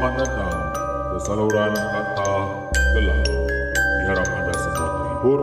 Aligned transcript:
Selamat 0.00 0.16
datang 0.16 0.60
ke 1.12 1.18
saluran 1.20 1.72
kata 1.76 2.32
gelap. 2.96 3.20
Diharap 4.00 4.28
anda 4.32 4.54
semua 4.56 4.88
terhibur 4.96 5.40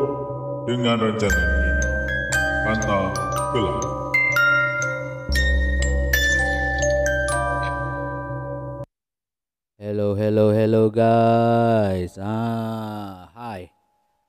dengan 0.66 0.98
rancangan 0.98 1.46
ini. 1.46 1.74
Kata 2.66 3.00
gelap. 3.54 3.78
Hello, 9.78 10.18
hello, 10.18 10.50
hello 10.50 10.84
guys. 10.90 12.18
Ah, 12.18 13.30
hai. 13.38 13.70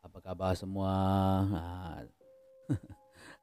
Apa 0.05 0.21
khabar 0.21 0.53
semua? 0.53 0.93
Ah, 1.57 2.05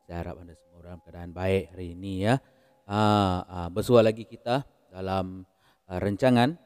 saya 0.05 0.21
harap 0.21 0.37
anda 0.37 0.53
semua 0.53 0.85
dalam 0.85 1.01
keadaan 1.01 1.33
baik 1.33 1.73
hari 1.73 1.97
ini 1.97 2.29
ya. 2.29 2.37
Ah, 2.85 3.41
ah, 3.49 3.67
bersua 3.73 4.05
lagi 4.05 4.29
kita 4.29 4.69
dalam 4.93 5.49
uh, 5.89 5.99
rancangan 6.01 6.57
uh, 6.57 6.64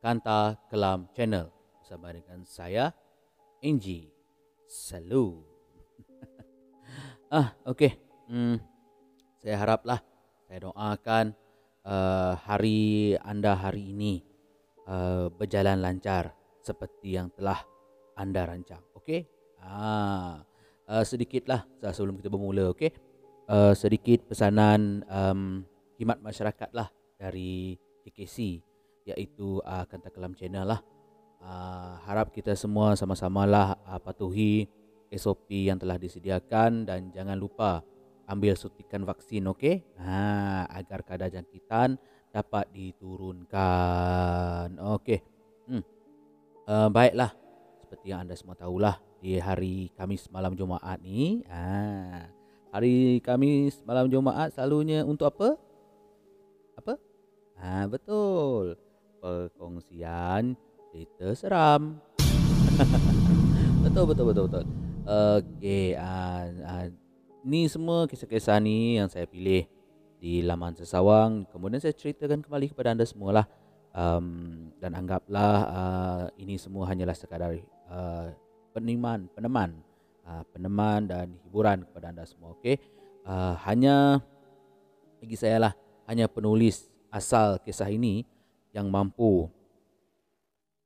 Kanta 0.00 0.56
Kelam 0.72 1.12
Channel 1.12 1.52
bersama 1.76 2.08
dengan 2.08 2.40
saya 2.48 2.88
Angie 3.60 4.08
Salu. 4.64 5.44
ah, 7.36 7.52
okey. 7.68 8.00
Hmm, 8.32 8.56
saya 9.44 9.60
haraplah 9.60 10.00
saya 10.48 10.72
doakan 10.72 11.36
uh, 11.84 12.32
hari 12.32 13.12
anda 13.20 13.52
hari 13.52 13.92
ini 13.92 14.24
uh, 14.88 15.28
berjalan 15.28 15.84
lancar 15.84 16.32
seperti 16.64 17.20
yang 17.20 17.28
telah 17.36 17.60
anda 18.16 18.48
rancang. 18.48 18.80
Okey? 18.96 19.28
Ah, 19.60 20.40
uh, 20.88 21.04
sedikitlah 21.04 21.68
sebelum 21.92 22.16
kita 22.16 22.32
bermula, 22.32 22.72
okey? 22.72 22.88
Uh, 23.52 23.76
sedikit 23.76 24.24
pesanan 24.24 25.04
um, 25.12 25.60
khidmat 26.00 26.24
masyarakat 26.24 26.72
lah 26.72 26.88
dari 27.20 27.76
KKC 28.08 28.69
iaitu 29.08 29.64
uh, 29.64 29.84
Kanta 29.88 30.12
Kelam 30.12 30.36
Channel 30.36 30.66
lah. 30.66 30.80
Uh, 31.40 31.96
harap 32.04 32.28
kita 32.36 32.52
semua 32.52 32.92
sama-sama 33.00 33.48
lah 33.48 33.72
uh, 33.88 33.96
patuhi 33.96 34.68
SOP 35.08 35.72
yang 35.72 35.80
telah 35.80 35.96
disediakan 35.96 36.84
dan 36.84 37.08
jangan 37.08 37.40
lupa 37.40 37.80
ambil 38.28 38.54
suntikan 38.54 39.02
vaksin 39.02 39.48
okey? 39.50 39.82
Ha 39.98 40.68
agar 40.68 41.02
kadar 41.02 41.32
jangkitan 41.32 41.96
dapat 42.30 42.68
diturunkan 42.70 44.78
okey? 45.00 45.18
Hmm. 45.66 45.82
Uh, 46.68 46.88
baiklah. 46.92 47.34
Seperti 47.82 48.14
yang 48.14 48.22
anda 48.22 48.38
semua 48.38 48.54
tahulah 48.54 49.02
di 49.18 49.40
hari 49.40 49.90
Kamis 49.98 50.30
malam 50.32 50.56
Jumaat 50.56 50.96
ni 51.04 51.44
ha 51.50 52.30
hari 52.70 53.18
Kamis 53.20 53.82
malam 53.82 54.06
Jumaat 54.08 54.54
selalunya 54.54 55.02
untuk 55.02 55.28
apa? 55.28 55.58
Apa? 56.78 56.94
Ha 57.60 57.84
betul 57.90 58.78
perkongsian 59.20 60.56
cerita 60.90 61.26
seram. 61.36 62.00
Betul 63.84 64.12
betul 64.12 64.24
betul 64.28 64.44
betul. 64.48 64.64
Okey 65.08 65.96
uh, 65.96 66.44
uh, 66.68 66.86
ni 67.40 67.64
semua 67.64 68.04
kisah-kisah 68.04 68.60
ni 68.60 69.00
yang 69.00 69.08
saya 69.08 69.24
pilih 69.24 69.64
di 70.20 70.44
laman 70.44 70.76
sesawang. 70.76 71.48
Kemudian 71.48 71.80
saya 71.80 71.96
ceritakan 71.96 72.44
kembali 72.44 72.72
kepada 72.72 72.92
anda 72.92 73.08
semualah. 73.08 73.48
Um, 73.90 74.70
dan 74.78 74.94
anggaplah 74.94 75.54
uh, 75.66 76.24
ini 76.38 76.54
semua 76.60 76.86
hanyalah 76.86 77.16
sekadar 77.16 77.56
uh, 77.88 78.30
peneman 78.70 79.26
peneman. 79.32 79.80
Uh, 80.22 80.44
peneman 80.52 81.10
dan 81.10 81.26
hiburan 81.42 81.82
kepada 81.88 82.12
anda 82.14 82.22
semua 82.28 82.54
okey? 82.60 82.78
Uh, 83.24 83.56
hanya 83.66 84.22
bagi 85.18 85.34
saya 85.34 85.58
lah 85.58 85.72
hanya 86.06 86.30
penulis 86.30 86.86
asal 87.10 87.58
kisah 87.58 87.90
ini 87.90 88.22
yang 88.70 88.90
mampu 88.90 89.50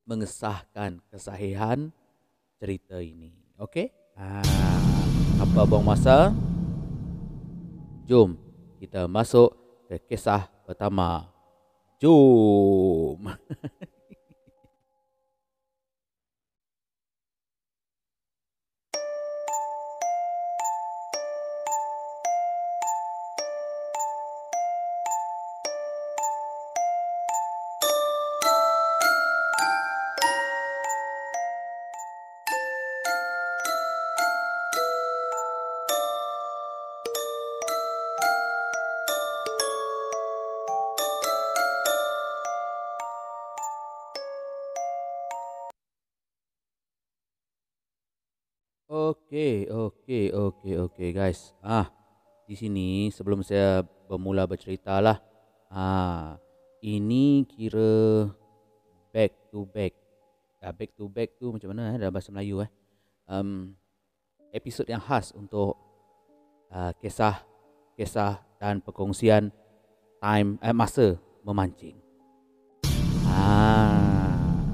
mengesahkan 0.05 1.01
kesahihan 1.09 1.89
cerita 2.61 3.01
ini 3.01 3.33
okey 3.57 3.89
uh, 4.17 4.81
apa 5.35 5.67
buang 5.67 5.83
masa? 5.83 6.31
Jom 8.07 8.39
kita 8.79 9.11
masuk 9.11 9.57
ke 9.91 9.99
kisah 10.15 10.47
pertama. 10.63 11.27
Jom. 11.99 13.19
Okey, 50.05 50.37
okey, 50.37 50.77
okey, 50.85 51.09
guys. 51.17 51.57
Ah, 51.65 51.89
di 52.45 52.53
sini 52.53 53.09
sebelum 53.09 53.41
saya 53.41 53.81
bermula 54.05 54.45
bercerita 54.45 55.01
lah. 55.01 55.17
Ah, 55.73 56.37
ini 56.85 57.49
kira 57.49 58.29
back 59.17 59.33
to 59.49 59.65
back. 59.65 59.97
Ah, 60.61 60.77
back 60.77 60.93
to 60.93 61.09
back 61.09 61.41
tu 61.41 61.49
macam 61.57 61.73
mana 61.73 61.89
eh 61.89 61.97
dalam 61.97 62.13
bahasa 62.13 62.29
Melayu 62.29 62.61
eh? 62.61 62.71
Um, 63.25 63.81
episod 64.53 64.85
yang 64.85 65.01
khas 65.01 65.33
untuk 65.33 65.81
uh, 66.69 66.93
kisah 67.01 67.41
kisah 67.97 68.45
dan 68.61 68.85
perkongsian 68.85 69.57
time 70.21 70.61
eh, 70.61 70.77
masa 70.77 71.17
memancing. 71.49 71.97
Ah, 73.25 74.69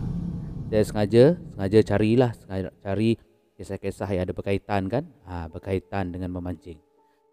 saya 0.75 0.83
sengaja 0.83 1.39
sengaja 1.55 1.79
carilah 1.87 2.35
sengaja 2.35 2.75
cari 2.83 3.15
kisah-kisah 3.61 4.09
yang 4.09 4.25
ada 4.25 4.33
berkaitan 4.33 4.89
kan? 4.89 5.05
Ha, 5.29 5.45
berkaitan 5.53 6.09
dengan 6.09 6.33
memancing. 6.33 6.81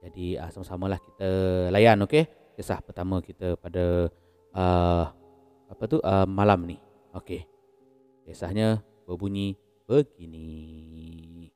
Jadi 0.04 0.36
uh, 0.36 0.52
sama-samalah 0.52 1.00
kita 1.00 1.30
layan 1.72 2.04
okey? 2.04 2.28
Kisah 2.60 2.84
pertama 2.84 3.24
kita 3.24 3.56
pada 3.56 4.12
uh, 4.52 5.08
apa 5.72 5.84
tu? 5.88 6.04
Uh, 6.04 6.28
malam 6.28 6.68
ni. 6.68 6.76
Okey. 7.16 7.48
Kisahnya 8.28 8.84
berbunyi 9.08 9.56
begini. 9.88 11.48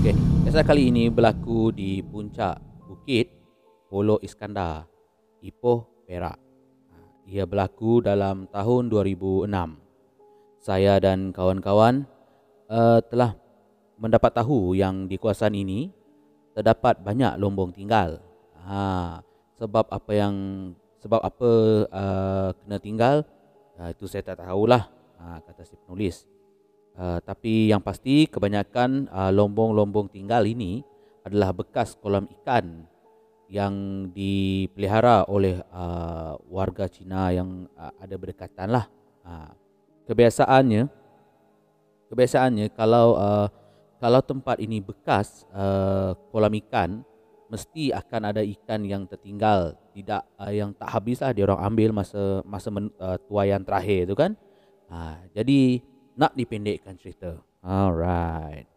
Okey. 0.00 0.16
Kisah 0.48 0.64
kali 0.64 0.88
ini 0.88 1.12
berlaku 1.12 1.68
di 1.76 2.00
puncak 2.00 2.56
bukit 2.88 3.28
Polo 3.92 4.16
Iskandar 4.24 4.88
Ipoh 5.44 6.08
Perak. 6.08 6.40
Ia 7.28 7.44
berlaku 7.44 8.00
dalam 8.00 8.48
tahun 8.48 8.88
2006 8.88 9.44
saya 10.64 10.96
dan 10.96 11.36
kawan-kawan 11.36 12.08
uh, 12.68 13.00
telah 13.02 13.34
mendapat 13.98 14.30
tahu 14.30 14.78
yang 14.78 15.10
di 15.10 15.18
kawasan 15.18 15.56
ini 15.58 15.90
terdapat 16.54 17.00
banyak 17.02 17.34
lombong 17.40 17.74
tinggal. 17.74 18.22
Ha, 18.68 19.18
sebab 19.58 19.88
apa 19.88 20.12
yang 20.12 20.34
sebab 21.00 21.20
apa 21.24 21.50
uh, 21.88 22.48
kena 22.62 22.78
tinggal 22.78 23.16
uh, 23.80 23.88
itu 23.90 24.04
saya 24.06 24.22
tak 24.22 24.44
tahulah 24.44 24.86
uh, 25.18 25.38
kata 25.42 25.62
si 25.66 25.74
penulis. 25.74 26.28
Uh, 26.98 27.22
tapi 27.22 27.70
yang 27.70 27.78
pasti 27.78 28.26
kebanyakan 28.26 29.06
uh, 29.10 29.30
lombong-lombong 29.30 30.10
tinggal 30.10 30.42
ini 30.42 30.82
adalah 31.22 31.54
bekas 31.54 31.94
kolam 31.94 32.26
ikan 32.42 32.82
yang 33.48 34.08
dipelihara 34.12 35.24
oleh 35.30 35.62
uh, 35.72 36.36
warga 36.50 36.90
Cina 36.90 37.32
yang 37.32 37.70
uh, 37.78 37.94
ada 38.02 38.14
berdekatan 38.18 38.68
lah. 38.68 38.90
Uh, 39.22 39.52
kebiasaannya 40.10 40.97
kebiasaannya 42.08 42.72
kalau 42.72 43.14
uh, 43.20 43.46
kalau 44.00 44.20
tempat 44.24 44.56
ini 44.58 44.80
bekas 44.80 45.44
uh, 45.52 46.16
kolam 46.32 46.54
ikan 46.66 47.04
mesti 47.48 47.90
akan 47.92 48.22
ada 48.28 48.42
ikan 48.44 48.84
yang 48.84 49.04
tertinggal. 49.08 49.76
Tidak 49.96 50.22
uh, 50.38 50.52
yang 50.52 50.70
tak 50.76 50.88
habis 50.92 51.18
lah 51.20 51.32
dia 51.32 51.48
orang 51.48 51.64
ambil 51.64 51.90
masa 51.96 52.44
masa 52.44 52.68
men, 52.70 52.92
uh, 53.00 53.16
tuayan 53.28 53.64
terakhir 53.64 54.08
tu 54.08 54.14
kan. 54.14 54.36
Uh, 54.88 55.16
jadi 55.36 55.82
nak 56.16 56.32
dipendekkan 56.36 56.96
cerita. 56.96 57.40
Alright. 57.60 58.68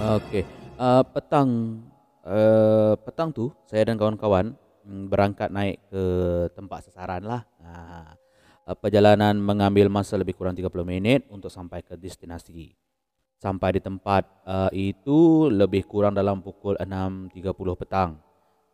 Okey, 0.00 0.48
uh, 0.80 1.04
petang 1.04 1.84
uh, 2.24 2.96
petang 3.04 3.28
tu 3.30 3.52
saya 3.68 3.84
dan 3.84 4.00
kawan-kawan 4.00 4.56
berangkat 4.90 5.54
naik 5.54 5.78
ke 5.86 6.02
tempat 6.52 6.90
sasaran 6.90 7.22
lah. 7.22 7.42
Ha, 7.62 8.74
perjalanan 8.78 9.38
mengambil 9.38 9.90
masa 9.90 10.18
lebih 10.18 10.36
kurang 10.36 10.54
30 10.54 10.70
minit 10.82 11.26
untuk 11.30 11.50
sampai 11.50 11.82
ke 11.82 11.94
destinasi. 11.94 12.74
sampai 13.40 13.72
di 13.72 13.80
tempat 13.80 14.28
uh, 14.44 14.68
itu 14.68 15.48
lebih 15.48 15.88
kurang 15.88 16.12
dalam 16.12 16.44
pukul 16.44 16.76
6.30 16.76 17.40
petang. 17.80 18.20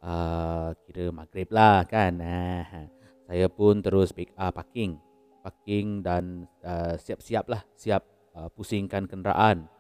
Uh, 0.03 0.75
kira 0.83 1.15
maghrib 1.15 1.47
lah 1.55 1.87
kan. 1.87 2.19
Uh, 2.19 2.91
saya 3.31 3.47
pun 3.47 3.79
terus 3.79 4.11
pick, 4.11 4.35
uh, 4.35 4.51
parking. 4.51 4.99
Parking 5.47 6.03
dan 6.03 6.51
uh, 6.67 6.99
siap-siap 6.99 7.47
lah. 7.47 7.63
Siap 7.79 8.03
uh, 8.35 8.51
pusingkan 8.51 9.07
kenderaan. 9.07 9.71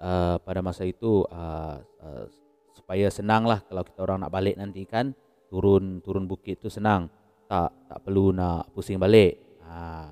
Uh, 0.00 0.40
pada 0.40 0.64
masa 0.64 0.88
itu 0.88 1.28
uh, 1.28 1.76
uh, 2.00 2.24
supaya 2.72 3.12
senang 3.12 3.44
lah 3.44 3.60
kalau 3.68 3.84
kita 3.84 4.00
orang 4.02 4.24
nak 4.24 4.32
balik 4.32 4.56
nanti 4.58 4.82
kan 4.82 5.14
turun 5.52 6.00
turun 6.00 6.24
bukit 6.24 6.56
tu 6.56 6.72
senang. 6.72 7.12
Tak 7.44 7.68
tak 7.92 7.98
perlu 8.00 8.32
nak 8.32 8.72
pusing 8.72 8.96
balik. 8.96 9.36
Ha. 9.68 10.08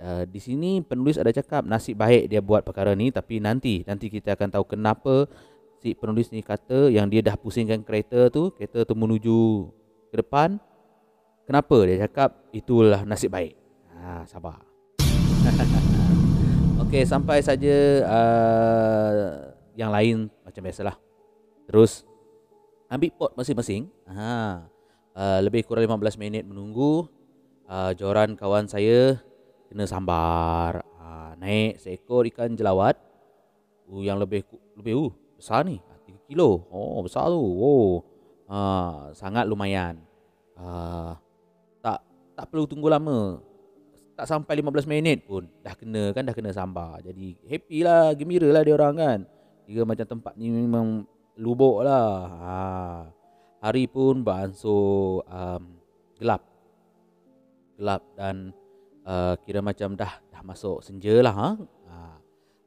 Uh, 0.00 0.24
di 0.28 0.40
sini 0.40 0.84
penulis 0.84 1.16
ada 1.16 1.32
cakap 1.32 1.64
nasib 1.64 1.96
baik 1.96 2.28
dia 2.28 2.40
buat 2.40 2.64
perkara 2.64 2.96
ni 2.96 3.12
tapi 3.12 3.36
nanti 3.36 3.84
nanti 3.84 4.08
kita 4.08 4.32
akan 4.32 4.48
tahu 4.48 4.64
kenapa 4.64 5.28
si 5.76 5.92
penulis 5.92 6.32
ni 6.32 6.40
kata 6.40 6.88
yang 6.88 7.04
dia 7.12 7.20
dah 7.20 7.36
pusingkan 7.36 7.84
kereta 7.84 8.32
tu 8.32 8.48
kereta 8.56 8.88
tu 8.88 8.96
menuju 8.96 9.68
ke 10.08 10.16
depan 10.24 10.56
kenapa? 11.44 11.76
Dia 11.84 12.08
cakap 12.08 12.36
itulah 12.52 13.04
nasib 13.04 13.32
baik. 13.32 13.56
Ha 13.96 14.24
sabar. 14.24 14.60
Okey 16.88 17.04
sampai 17.04 17.44
saja 17.44 17.76
uh, 18.08 19.52
yang 19.76 19.92
lain 19.92 20.32
macam 20.44 20.64
biasalah. 20.64 20.96
Terus 21.68 22.08
ambil 22.90 23.10
pot 23.14 23.30
masing-masing. 23.38 23.86
Ha. 24.10 24.66
Uh, 25.14 25.38
lebih 25.46 25.62
kurang 25.62 25.86
15 25.86 26.18
minit 26.18 26.42
menunggu. 26.42 27.06
Uh, 27.70 27.94
joran 27.94 28.34
kawan 28.34 28.66
saya 28.66 29.22
kena 29.70 29.86
sambar. 29.86 30.82
Ha, 30.98 31.38
naik 31.38 31.78
seekor 31.78 32.26
ikan 32.34 32.58
jelawat. 32.58 32.98
Uh, 33.86 34.02
yang 34.02 34.18
lebih 34.18 34.42
lebih 34.74 35.06
uh, 35.06 35.10
besar 35.38 35.62
ni. 35.62 35.78
3 36.10 36.26
kilo. 36.26 36.66
Oh 36.74 36.98
besar 37.06 37.30
tu. 37.30 37.38
Oh. 37.38 38.02
Uh, 38.50 39.14
sangat 39.14 39.46
lumayan. 39.46 40.02
Uh, 40.58 41.14
tak 41.78 42.02
tak 42.34 42.50
perlu 42.50 42.66
tunggu 42.66 42.90
lama. 42.90 43.38
Tak 44.18 44.26
sampai 44.26 44.58
15 44.58 44.90
minit 44.90 45.22
pun. 45.22 45.46
Dah 45.62 45.78
kena 45.78 46.10
kan 46.10 46.26
dah 46.26 46.34
kena 46.34 46.50
sambar. 46.50 46.98
Jadi 47.06 47.38
happy 47.46 47.86
lah 47.86 48.10
gembira 48.18 48.50
lah 48.50 48.66
dia 48.66 48.74
orang 48.74 48.94
kan. 48.98 49.18
Kira 49.70 49.86
macam 49.86 50.02
tempat 50.02 50.34
ni 50.34 50.50
memang 50.50 51.06
lubuk 51.40 51.80
lah. 51.80 52.28
Ha. 52.28 52.54
hari 53.64 53.88
pun 53.88 54.20
beransur 54.20 55.24
um, 55.24 55.80
gelap. 56.20 56.44
Gelap 57.80 58.04
dan 58.12 58.52
uh, 59.08 59.34
kira 59.40 59.64
macam 59.64 59.96
dah 59.96 60.20
dah 60.28 60.42
masuk 60.44 60.84
senja 60.84 61.16
lah 61.24 61.32
ha? 61.32 61.48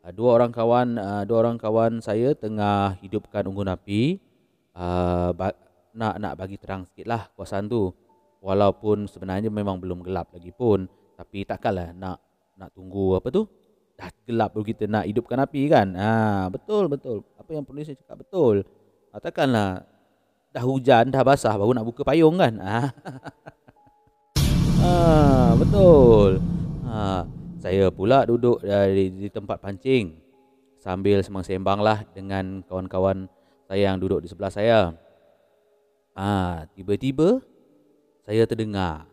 uh, 0.04 0.12
dua 0.12 0.42
orang 0.42 0.52
kawan 0.52 0.98
uh, 1.00 1.24
dua 1.24 1.46
orang 1.46 1.58
kawan 1.62 2.02
saya 2.02 2.34
tengah 2.34 2.98
hidupkan 3.00 3.46
unggun 3.46 3.70
api. 3.70 4.18
Uh, 4.74 5.30
nak 5.94 6.18
nak 6.18 6.34
bagi 6.34 6.58
terang 6.58 6.90
sikit 6.90 7.06
lah 7.06 7.30
kawasan 7.38 7.70
tu. 7.70 7.94
Walaupun 8.44 9.08
sebenarnya 9.08 9.48
memang 9.48 9.80
belum 9.80 10.04
gelap 10.04 10.34
lagi 10.36 10.52
pun. 10.52 10.90
Tapi 11.16 11.48
takkanlah 11.48 11.96
nak 11.96 12.20
nak 12.58 12.70
tunggu 12.76 13.22
apa 13.22 13.30
tu. 13.30 13.48
Dah 13.94 14.10
gelap 14.26 14.58
kita 14.58 14.90
nak 14.90 15.06
hidupkan 15.06 15.38
api 15.38 15.70
kan? 15.70 15.94
Ha, 15.94 16.50
betul 16.50 16.90
betul 16.90 17.22
apa 17.44 17.52
yang 17.52 17.68
penulis 17.68 17.92
cakap 17.92 18.24
betul 18.24 18.64
ha, 19.12 19.20
takkanlah 19.20 19.84
dah 20.56 20.64
hujan 20.64 21.12
dah 21.12 21.22
basah 21.28 21.54
baru 21.60 21.76
nak 21.76 21.84
buka 21.84 22.08
payung 22.08 22.40
kan 22.40 22.56
ha. 22.64 22.80
Ha, 24.84 25.56
betul. 25.56 26.44
Ha, 26.84 27.24
saya 27.64 27.88
pula 27.88 28.28
duduk 28.28 28.60
di, 28.68 29.16
di 29.16 29.28
tempat 29.32 29.64
pancing 29.64 30.12
sambil 30.84 31.24
sembang-sembang 31.24 31.80
lah 31.80 32.04
dengan 32.12 32.60
kawan-kawan 32.68 33.32
saya 33.64 33.96
yang 33.96 33.96
duduk 33.96 34.20
di 34.20 34.28
sebelah 34.28 34.52
saya. 34.52 34.92
Ha, 36.20 36.68
tiba-tiba 36.76 37.40
saya 38.28 38.44
terdengar 38.44 39.08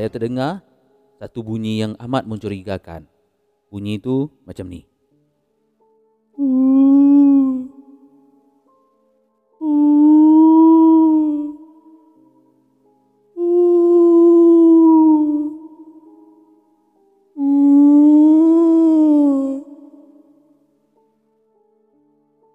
Saya 0.00 0.08
terdengar 0.08 0.64
satu 1.20 1.44
bunyi 1.44 1.84
yang 1.84 1.92
amat 2.00 2.24
mencurigakan. 2.24 3.04
Bunyi 3.68 4.00
itu 4.00 4.32
macam 4.48 4.64
ni. 4.64 4.88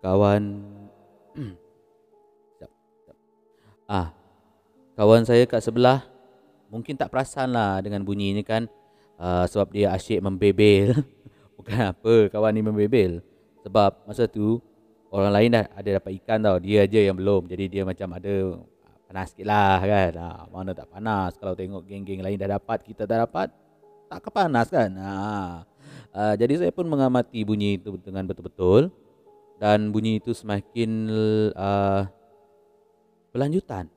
Kawan 0.02 0.66
Ah, 3.86 4.18
kawan 4.98 5.30
saya 5.30 5.46
kat 5.46 5.62
sebelah 5.62 6.15
mungkin 6.75 7.00
tak 7.00 7.07
perasan 7.07 7.56
lah 7.56 7.80
dengan 7.80 8.04
bunyi 8.04 8.36
ni 8.36 8.44
kan 8.44 8.68
uh, 9.16 9.48
sebab 9.48 9.72
dia 9.72 9.95
asyik 9.95 10.19
membebel. 10.19 10.92
Bukan 11.57 11.80
apa 11.95 12.13
kawan 12.27 12.51
ni 12.51 12.62
membebel. 12.62 13.24
Sebab 13.63 14.04
masa 14.04 14.27
tu 14.27 14.60
orang 15.07 15.31
lain 15.31 15.50
dah 15.56 15.66
ada 15.72 15.89
dapat 16.04 16.12
ikan 16.19 16.44
tau. 16.44 16.60
Dia 16.60 16.83
aja 16.83 17.00
yang 17.00 17.16
belum. 17.16 17.48
Jadi 17.48 17.72
dia 17.72 17.81
macam 17.88 18.12
ada 18.12 18.60
panas 19.07 19.31
sikit 19.31 19.48
lah 19.48 19.80
kan. 19.80 20.12
Ha, 20.19 20.27
mana 20.51 20.75
tak 20.75 20.92
panas. 20.92 21.31
Kalau 21.39 21.56
tengok 21.56 21.88
geng-geng 21.88 22.19
lain 22.19 22.36
dah 22.36 22.60
dapat 22.60 22.83
kita 22.83 23.07
tak 23.07 23.24
dapat 23.24 23.48
tak 24.06 24.19
kepanas 24.22 24.68
kan? 24.69 24.92
Ha. 25.00 25.12
uh, 26.13 26.33
jadi 26.38 26.68
saya 26.68 26.72
pun 26.75 26.86
mengamati 26.86 27.42
bunyi 27.48 27.80
itu 27.80 27.95
dengan 28.04 28.27
betul-betul. 28.27 28.92
Dan 29.56 29.95
bunyi 29.95 30.19
itu 30.19 30.36
semakin 30.36 31.07
uh, 31.56 32.04
berlanjutan. 33.31 33.88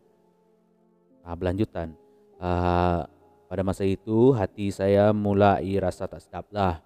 Uh, 1.27 1.35
berlanjutan 1.35 1.99
uh, 2.39 3.03
pada 3.49 3.63
masa 3.65 3.83
itu 3.89 4.37
hati 4.37 4.69
saya 4.69 5.11
mulai 5.11 5.79
rasa 5.81 6.07
tak 6.07 6.23
sedap 6.23 6.47
lah. 6.55 6.81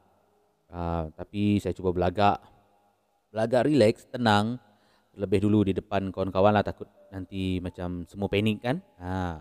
Uh, 0.73 1.13
tapi 1.13 1.61
saya 1.61 1.77
cuba 1.77 1.93
belagak, 1.93 2.41
belagak 3.29 3.69
relax, 3.69 4.09
tenang. 4.09 4.57
Lebih 5.13 5.45
dulu 5.45 5.69
di 5.69 5.77
depan 5.77 6.09
kawan-kawan 6.09 6.57
lah 6.57 6.65
takut 6.65 6.89
nanti 7.13 7.61
macam 7.61 8.09
semua 8.09 8.33
panik 8.33 8.65
kan. 8.65 8.81
Uh, 8.97 9.37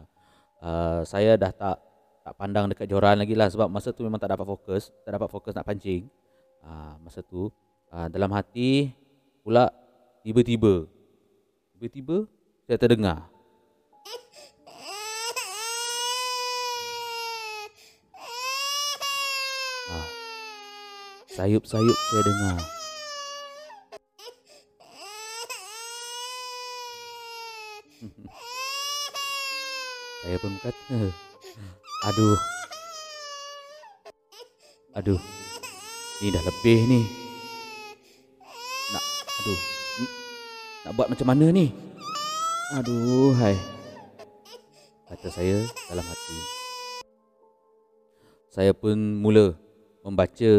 uh, 0.60 1.00
saya 1.08 1.40
dah 1.40 1.56
tak 1.56 1.80
tak 2.22 2.34
pandang 2.38 2.68
dekat 2.68 2.92
joran 2.92 3.18
lagi 3.18 3.34
lah 3.34 3.48
sebab 3.48 3.72
masa 3.72 3.96
tu 3.96 4.04
memang 4.04 4.20
tak 4.20 4.36
dapat 4.36 4.46
fokus, 4.46 4.92
tak 5.08 5.16
dapat 5.16 5.32
fokus 5.32 5.56
nak 5.56 5.64
pancing. 5.64 6.12
Uh, 6.62 7.00
masa 7.00 7.24
tu 7.24 7.48
uh, 7.90 8.08
dalam 8.12 8.30
hati 8.36 8.92
pula 9.42 9.72
tiba-tiba, 10.28 10.86
tiba-tiba 11.74 12.28
saya 12.68 12.78
terdengar 12.78 13.31
Sayup-sayup 21.32 21.96
saya 21.96 22.24
dengar. 22.28 22.60
saya 30.22 30.36
pun 30.44 30.52
kata, 30.60 31.00
aduh, 32.04 32.38
aduh, 34.92 35.20
ini 36.20 36.36
dah 36.36 36.44
lebih 36.44 36.80
ni. 36.92 37.02
Nak, 38.92 39.04
aduh, 39.24 39.60
nak 40.84 40.94
buat 41.00 41.08
macam 41.16 41.28
mana 41.32 41.48
ni? 41.48 41.72
Aduh, 42.76 43.32
hai. 43.40 43.56
Kata 45.08 45.28
saya 45.32 45.64
dalam 45.88 46.04
hati. 46.04 46.38
Saya 48.52 48.76
pun 48.76 49.00
mula 49.24 49.56
membaca 50.02 50.52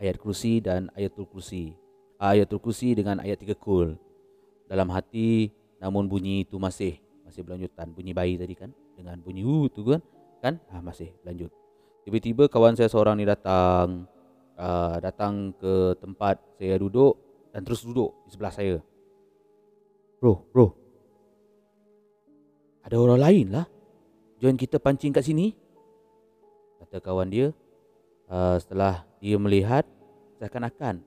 ayat 0.00 0.16
kursi 0.16 0.60
dan 0.64 0.88
ayatul 0.96 1.28
kursi. 1.28 1.76
Ayatul 2.16 2.60
kursi 2.60 2.96
dengan 2.96 3.20
ayat 3.20 3.40
tiga 3.40 3.52
kul. 3.56 3.96
Dalam 4.66 4.88
hati 4.92 5.52
namun 5.78 6.08
bunyi 6.08 6.48
itu 6.48 6.56
masih 6.56 6.96
masih 7.22 7.44
berlanjutan 7.44 7.92
bunyi 7.92 8.16
bayi 8.16 8.40
tadi 8.40 8.56
kan 8.56 8.72
dengan 8.96 9.20
bunyi 9.20 9.44
hu 9.44 9.68
tu 9.68 9.84
kan 9.84 10.00
kan 10.40 10.56
ah 10.72 10.80
masih 10.80 11.12
lanjut. 11.22 11.52
Tiba-tiba 12.08 12.48
kawan 12.48 12.78
saya 12.78 12.88
seorang 12.88 13.18
ni 13.20 13.26
datang 13.28 14.08
uh, 14.56 14.96
datang 15.02 15.52
ke 15.58 15.98
tempat 16.00 16.40
saya 16.56 16.80
duduk 16.80 17.18
dan 17.52 17.60
terus 17.66 17.84
duduk 17.84 18.16
di 18.24 18.30
sebelah 18.32 18.52
saya. 18.54 18.76
Bro, 20.16 20.48
bro. 20.50 20.66
Ada 22.86 22.96
orang 22.96 23.20
lain 23.20 23.46
lah. 23.52 23.66
Join 24.40 24.56
kita 24.56 24.80
pancing 24.80 25.12
kat 25.12 25.26
sini. 25.26 25.52
Kata 26.78 27.02
kawan 27.02 27.28
dia, 27.28 27.50
uh, 28.30 28.56
setelah 28.60 29.02
dia 29.22 29.36
melihat 29.40 29.84
seakan-akan 30.38 31.00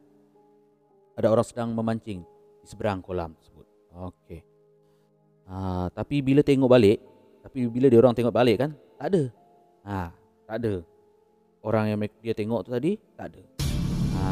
ada 1.20 1.28
orang 1.28 1.46
sedang 1.46 1.76
memancing 1.76 2.24
di 2.64 2.68
seberang 2.68 3.04
kolam 3.04 3.36
tersebut. 3.40 3.68
Okey. 3.92 4.42
Uh, 5.50 5.90
tapi 5.92 6.22
bila 6.22 6.46
tengok 6.46 6.70
balik, 6.70 7.02
Tapi 7.40 7.66
bila 7.72 7.88
dia 7.88 8.00
orang 8.00 8.14
tengok 8.14 8.36
balik 8.36 8.62
kan, 8.62 8.72
tak 9.00 9.08
ada. 9.16 9.24
Ha, 9.88 10.12
tak 10.46 10.56
ada. 10.60 10.74
Orang 11.64 11.88
yang 11.88 12.00
dia 12.22 12.36
tengok 12.36 12.68
tu 12.68 12.72
tadi, 12.76 13.00
tak 13.16 13.32
ada. 13.34 13.42
Ha. 14.20 14.24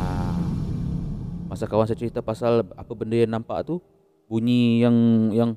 Masa 1.48 1.66
kawan 1.66 1.88
saya 1.88 2.00
cerita 2.00 2.20
pasal 2.20 2.68
apa 2.76 2.92
benda 2.94 3.16
yang 3.16 3.32
nampak 3.32 3.64
tu, 3.64 3.80
bunyi 4.28 4.84
yang 4.84 4.96
yang 5.32 5.50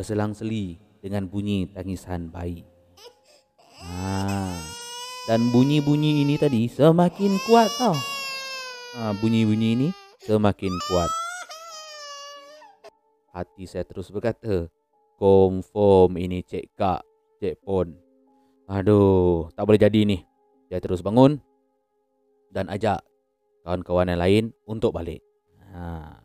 berselang-seli 0.00 0.80
dengan 1.04 1.28
bunyi 1.28 1.68
tangisan 1.68 2.32
bayi. 2.32 2.64
Ha. 3.84 4.48
Dan 5.28 5.52
bunyi-bunyi 5.52 6.24
ini 6.24 6.40
tadi 6.40 6.72
semakin 6.72 7.36
kuat 7.44 7.68
tau. 7.76 7.92
Ha, 8.96 9.12
bunyi-bunyi 9.20 9.68
ini 9.76 9.88
semakin 10.24 10.72
kuat. 10.88 11.12
Hati 13.36 13.68
saya 13.68 13.84
terus 13.84 14.08
berkata, 14.08 14.72
confirm 15.20 16.16
ini 16.16 16.40
cik 16.48 16.72
kak, 16.80 17.04
cik 17.44 17.60
pon. 17.60 17.92
Aduh, 18.72 19.52
tak 19.52 19.68
boleh 19.68 19.84
jadi 19.84 20.08
ni. 20.08 20.24
Saya 20.72 20.80
terus 20.80 21.04
bangun 21.04 21.36
dan 22.48 22.72
ajak 22.72 23.04
kawan-kawan 23.68 24.08
yang 24.08 24.20
lain 24.24 24.44
untuk 24.64 24.96
balik. 24.96 25.20
Ha. 25.76 26.19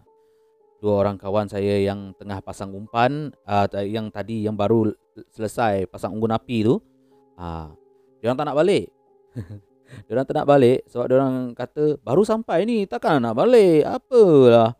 Dua 0.85 1.01
orang 1.01 1.17
kawan 1.17 1.49
saya 1.49 1.81
yang 1.81 2.13
tengah 2.13 2.45
pasang 2.45 2.69
umpan, 2.69 3.33
uh, 3.49 3.65
yang 3.81 4.13
tadi 4.13 4.45
yang 4.45 4.53
baru 4.53 4.93
selesai 5.33 5.89
pasang 5.89 6.13
unggun 6.13 6.37
api 6.37 6.61
tu, 6.61 6.77
ha. 7.41 7.73
dia 8.21 8.29
orang 8.29 8.37
tak 8.37 8.47
nak 8.53 8.57
balik. 8.61 8.93
dia 10.05 10.11
orang 10.13 10.27
tak 10.29 10.35
nak 10.37 10.45
balik 10.45 10.85
sebab 10.85 11.05
dia 11.09 11.15
orang 11.17 11.57
kata 11.57 11.97
baru 12.05 12.21
sampai 12.21 12.69
ni, 12.69 12.85
takkan 12.85 13.17
nak 13.17 13.33
balik. 13.33 13.81
Apalah. 13.81 14.77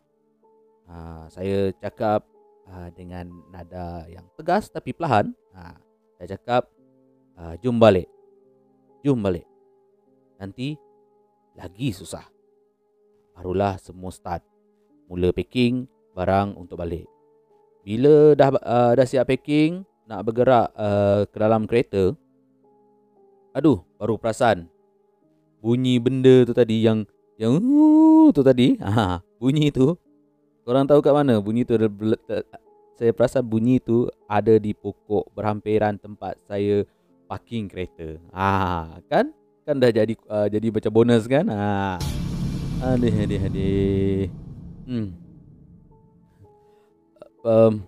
Ha, 0.86 1.26
saya 1.26 1.74
cakap 1.74 2.22
uh, 2.70 2.86
dengan 2.94 3.26
nada 3.50 4.06
yang 4.06 4.30
tegas 4.38 4.70
tapi 4.70 4.94
perlahan. 4.94 5.34
Ha, 5.58 5.74
saya 6.22 6.38
cakap, 6.38 6.70
uh, 7.34 7.58
jom 7.58 7.82
balik. 7.82 8.06
Jom 9.02 9.18
balik. 9.18 9.42
Nanti 10.38 10.78
lagi 11.58 11.90
susah. 11.90 12.30
Barulah 13.34 13.74
semua 13.82 14.14
start. 14.14 14.46
Mula 15.10 15.34
packing 15.34 15.95
barang 16.16 16.56
untuk 16.56 16.80
balik. 16.80 17.04
Bila 17.84 18.32
dah 18.32 18.50
uh, 18.56 18.92
dah 18.96 19.06
siap 19.06 19.28
packing, 19.28 19.84
nak 20.08 20.24
bergerak 20.24 20.72
uh, 20.72 21.28
ke 21.28 21.36
dalam 21.36 21.68
kereta, 21.68 22.16
aduh, 23.52 23.84
baru 24.00 24.16
perasan 24.16 24.66
bunyi 25.60 25.98
benda 25.98 26.46
tu 26.46 26.54
tadi 26.56 26.86
yang 26.86 27.04
yang 27.36 27.60
uh, 27.60 28.32
tu 28.32 28.40
tadi, 28.40 28.78
ha, 28.84 29.20
bunyi 29.36 29.68
tu 29.68 29.92
Korang 30.66 30.82
tahu 30.82 30.98
kat 30.98 31.14
mana 31.14 31.38
bunyi 31.38 31.62
tu 31.62 31.78
ada 31.78 31.86
saya 32.98 33.14
perasan 33.14 33.46
bunyi 33.46 33.78
tu 33.78 34.10
ada 34.26 34.58
di 34.58 34.74
pokok 34.74 35.30
berhampiran 35.30 35.94
tempat 35.94 36.34
saya 36.42 36.82
parking 37.30 37.70
kereta. 37.70 38.18
Ah, 38.34 38.98
kan? 39.06 39.30
Kan 39.62 39.78
dah 39.78 39.94
jadi 39.94 40.18
uh, 40.26 40.50
jadi 40.50 40.66
macam 40.74 40.90
bonus 40.90 41.30
kan? 41.30 41.46
Ah. 41.54 42.02
Aduh, 42.82 43.14
aduh, 43.14 43.40
aduh. 43.46 44.26
Hmm. 44.90 45.25
Um, 47.46 47.86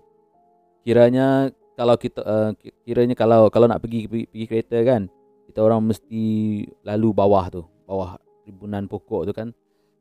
kiranya 0.87 1.51
kalau 1.75 1.99
kita 1.99 2.23
uh, 2.23 2.51
kiranya 2.87 3.19
kalau 3.19 3.51
kalau 3.51 3.67
nak 3.67 3.83
pergi, 3.83 4.07
pergi 4.07 4.31
pergi 4.31 4.47
kereta 4.47 4.79
kan, 4.87 5.11
kita 5.51 5.67
orang 5.67 5.83
mesti 5.83 6.63
lalu 6.87 7.09
bawah 7.11 7.45
tu, 7.51 7.63
bawah 7.91 8.15
ribunan 8.47 8.87
pokok 8.87 9.27
tu 9.27 9.33
kan. 9.35 9.51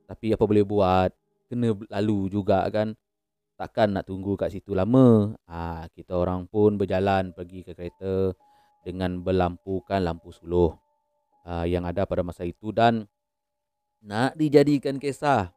Tapi 0.06 0.38
apa 0.38 0.46
boleh 0.46 0.62
buat? 0.62 1.10
kena 1.48 1.74
lalu 1.90 2.28
juga 2.30 2.68
kan. 2.70 2.94
Takkan 3.58 3.98
nak 3.98 4.06
tunggu 4.06 4.38
kat 4.38 4.54
situ 4.54 4.78
lama. 4.78 5.34
Ha, 5.50 5.90
kita 5.90 6.14
orang 6.14 6.46
pun 6.46 6.78
berjalan 6.78 7.34
pergi 7.34 7.66
ke 7.66 7.74
kereta 7.74 8.38
dengan 8.86 9.26
berlampukan 9.26 9.98
lampu 9.98 10.30
suluh. 10.30 10.78
Ha, 11.48 11.66
yang 11.66 11.82
ada 11.88 12.06
pada 12.06 12.22
masa 12.22 12.46
itu 12.46 12.70
dan 12.70 13.10
nak 14.06 14.38
dijadikan 14.38 15.02
kisah. 15.02 15.50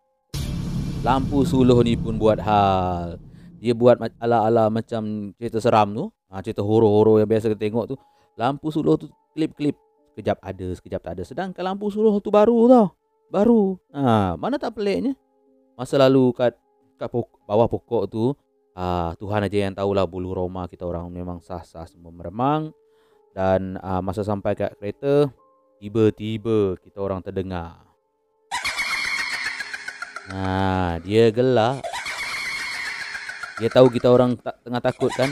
Lampu 1.05 1.45
suluh 1.45 1.77
ni 1.85 1.93
pun 1.93 2.17
buat 2.17 2.41
hal 2.41 3.21
dia 3.61 3.77
buat 3.77 4.01
ala-ala 4.17 4.73
macam 4.73 5.37
cerita 5.37 5.61
seram 5.61 5.93
tu. 5.93 6.09
Ha, 6.33 6.41
cerita 6.41 6.65
horor-horor 6.65 7.21
yang 7.21 7.29
biasa 7.29 7.53
kita 7.53 7.61
tengok 7.69 7.93
tu. 7.93 7.97
Lampu 8.41 8.73
suluh 8.73 8.97
tu 8.97 9.13
klip-klip. 9.37 9.77
Sekejap 10.17 10.41
ada 10.41 10.67
sekejap 10.73 11.01
tak 11.05 11.13
ada. 11.21 11.23
Sedangkan 11.29 11.61
lampu 11.61 11.93
suluh 11.93 12.17
tu 12.25 12.33
baru 12.33 12.67
tau. 12.73 12.87
Baru. 13.29 13.77
Ha, 13.93 14.35
mana 14.41 14.57
tak 14.57 14.81
peliknya? 14.81 15.13
Masa 15.77 16.01
lalu 16.01 16.33
kat 16.33 16.57
kat 16.97 17.09
pokok, 17.13 17.45
bawah 17.45 17.69
pokok 17.69 18.05
tu 18.09 18.33
uh, 18.77 19.11
Tuhan 19.17 19.41
aja 19.45 19.69
yang 19.69 19.73
tahulah 19.73 20.05
bulu 20.05 20.37
roma 20.37 20.69
kita 20.69 20.85
orang 20.85 21.09
memang 21.13 21.45
sah-sah 21.45 21.85
semua 21.85 22.11
meremang. 22.11 22.73
Dan 23.37 23.77
uh, 23.79 24.01
masa 24.01 24.25
sampai 24.25 24.57
kat 24.57 24.73
kereta 24.81 25.29
tiba-tiba 25.79 26.81
kita 26.81 26.99
orang 26.99 27.21
terdengar. 27.21 27.85
Nah, 30.31 30.97
dia 31.03 31.29
gelak. 31.29 32.00
Dia 33.61 33.69
tahu 33.69 33.93
kita 33.93 34.09
orang 34.09 34.41
tak 34.41 34.57
tengah 34.65 34.81
takut 34.81 35.13
kan? 35.13 35.29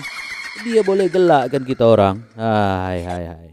Dia 0.61 0.85
boleh 0.85 1.09
gelakkan 1.09 1.65
kita 1.65 1.89
orang. 1.89 2.21
Hai 2.37 3.01
hai 3.01 3.25
hai. 3.25 3.49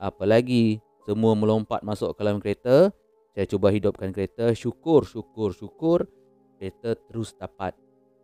Apalagi 0.00 0.80
semua 1.04 1.36
melompat 1.36 1.84
masuk 1.84 2.16
ke 2.16 2.24
dalam 2.24 2.40
kereta. 2.40 2.88
Saya 3.36 3.44
cuba 3.44 3.68
hidupkan 3.68 4.08
kereta. 4.08 4.56
Syukur 4.56 5.04
syukur 5.04 5.52
syukur. 5.52 6.08
Kereta 6.56 6.96
terus 6.96 7.36
dapat 7.36 7.76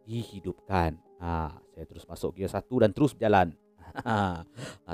dihidupkan. 0.09 0.97
Ha, 1.21 1.53
saya 1.77 1.85
terus 1.85 2.09
masuk 2.09 2.41
gear 2.41 2.49
satu 2.49 2.81
dan 2.81 2.97
terus 2.97 3.13
berjalan. 3.13 3.53
Ha, 4.01 4.41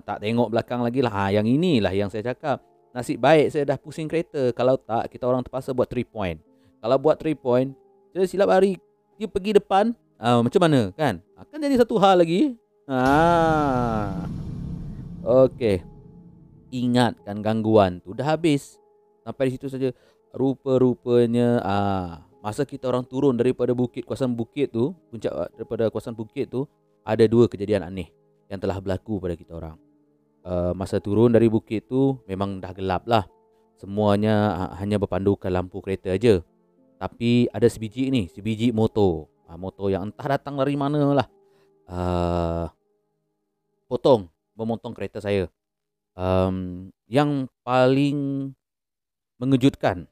tak 0.02 0.18
tengok 0.18 0.50
belakang 0.50 0.82
lagi 0.82 0.98
lah. 0.98 1.14
Ha, 1.14 1.22
yang 1.30 1.46
inilah 1.46 1.94
yang 1.94 2.10
saya 2.10 2.34
cakap. 2.34 2.58
Nasib 2.90 3.22
baik 3.22 3.54
saya 3.54 3.70
dah 3.70 3.78
pusing 3.78 4.10
kereta. 4.10 4.50
Kalau 4.50 4.74
tak 4.82 5.14
kita 5.14 5.30
orang 5.30 5.46
terpaksa 5.46 5.70
buat 5.70 5.86
3 5.86 6.02
point. 6.10 6.42
Kalau 6.82 6.98
buat 6.98 7.22
3 7.22 7.38
point 7.38 7.70
saya 8.10 8.26
silap 8.26 8.50
hari 8.50 8.82
dia 9.14 9.30
pergi 9.30 9.62
depan 9.62 9.94
ha, 10.22 10.38
macam 10.38 10.60
mana 10.62 10.94
kan 10.94 11.18
akan 11.34 11.58
jadi 11.58 11.82
satu 11.82 11.98
hal 11.98 12.22
lagi 12.22 12.54
ha. 12.86 13.02
Okey. 15.22 15.82
Ingatkan 16.74 17.42
gangguan 17.42 18.02
tu 18.02 18.10
dah 18.10 18.34
habis. 18.34 18.78
Sampai 19.22 19.50
di 19.50 19.54
situ 19.54 19.70
saja 19.70 19.94
rupa-rupanya 20.34 21.62
ah 21.62 22.26
masa 22.42 22.66
kita 22.66 22.90
orang 22.90 23.06
turun 23.06 23.38
daripada 23.38 23.70
bukit 23.70 24.02
kawasan 24.02 24.34
bukit 24.34 24.74
tu 24.74 24.90
puncak 25.14 25.30
ah, 25.30 25.46
daripada 25.54 25.86
kawasan 25.94 26.18
bukit 26.18 26.50
tu 26.50 26.66
ada 27.06 27.22
dua 27.30 27.46
kejadian 27.46 27.86
aneh 27.86 28.10
yang 28.50 28.58
telah 28.58 28.82
berlaku 28.82 29.22
pada 29.22 29.38
kita 29.38 29.54
orang. 29.54 29.78
Uh, 30.42 30.74
masa 30.74 30.98
turun 30.98 31.30
dari 31.30 31.46
bukit 31.46 31.86
tu 31.86 32.18
memang 32.26 32.58
dah 32.58 32.74
gelap 32.74 33.06
lah. 33.06 33.22
Semuanya 33.78 34.34
uh, 34.58 34.70
hanya 34.82 34.98
berpandukan 34.98 35.54
lampu 35.54 35.78
kereta 35.78 36.10
aja. 36.10 36.42
Tapi 36.98 37.46
ada 37.50 37.66
sebiji 37.66 38.10
ni, 38.10 38.26
sebiji 38.30 38.74
motor. 38.74 39.30
Uh, 39.48 39.58
motor 39.58 39.90
yang 39.92 40.10
entah 40.10 40.26
datang 40.26 40.58
dari 40.58 40.74
mana 40.78 41.12
lah. 41.12 41.28
Uh, 41.86 42.66
potong, 43.90 44.30
memotong 44.56 44.94
kereta 44.96 45.20
saya. 45.20 45.50
Um, 46.12 46.88
yang 47.08 47.48
paling 47.64 48.52
mengejutkan 49.40 50.06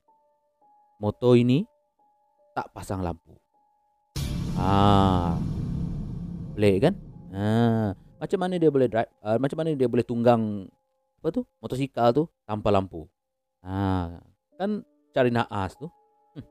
motor 1.00 1.38
ini 1.38 1.64
tak 2.52 2.68
pasang 2.76 3.00
lampu. 3.00 3.37
Ah. 4.60 5.40
Pelik 6.52 6.76
kan? 6.84 6.94
Ah, 7.32 7.96
macam 8.20 8.38
mana 8.42 8.60
dia 8.60 8.68
boleh 8.68 8.90
drive? 8.90 9.08
Uh, 9.25 9.40
macam 9.40 9.56
mana 9.64 9.72
dia 9.72 9.88
boleh 9.88 10.04
tunggang 10.04 10.68
apa 11.22 11.28
tu? 11.32 11.49
Motosikal 11.62 12.12
tu 12.12 12.28
tanpa 12.44 12.68
lampu. 12.68 13.08
Ah, 13.64 14.20
kan 14.60 14.84
cari 15.16 15.32
naas 15.32 15.72
tu. 15.78 15.88
Hmm. 16.37 16.44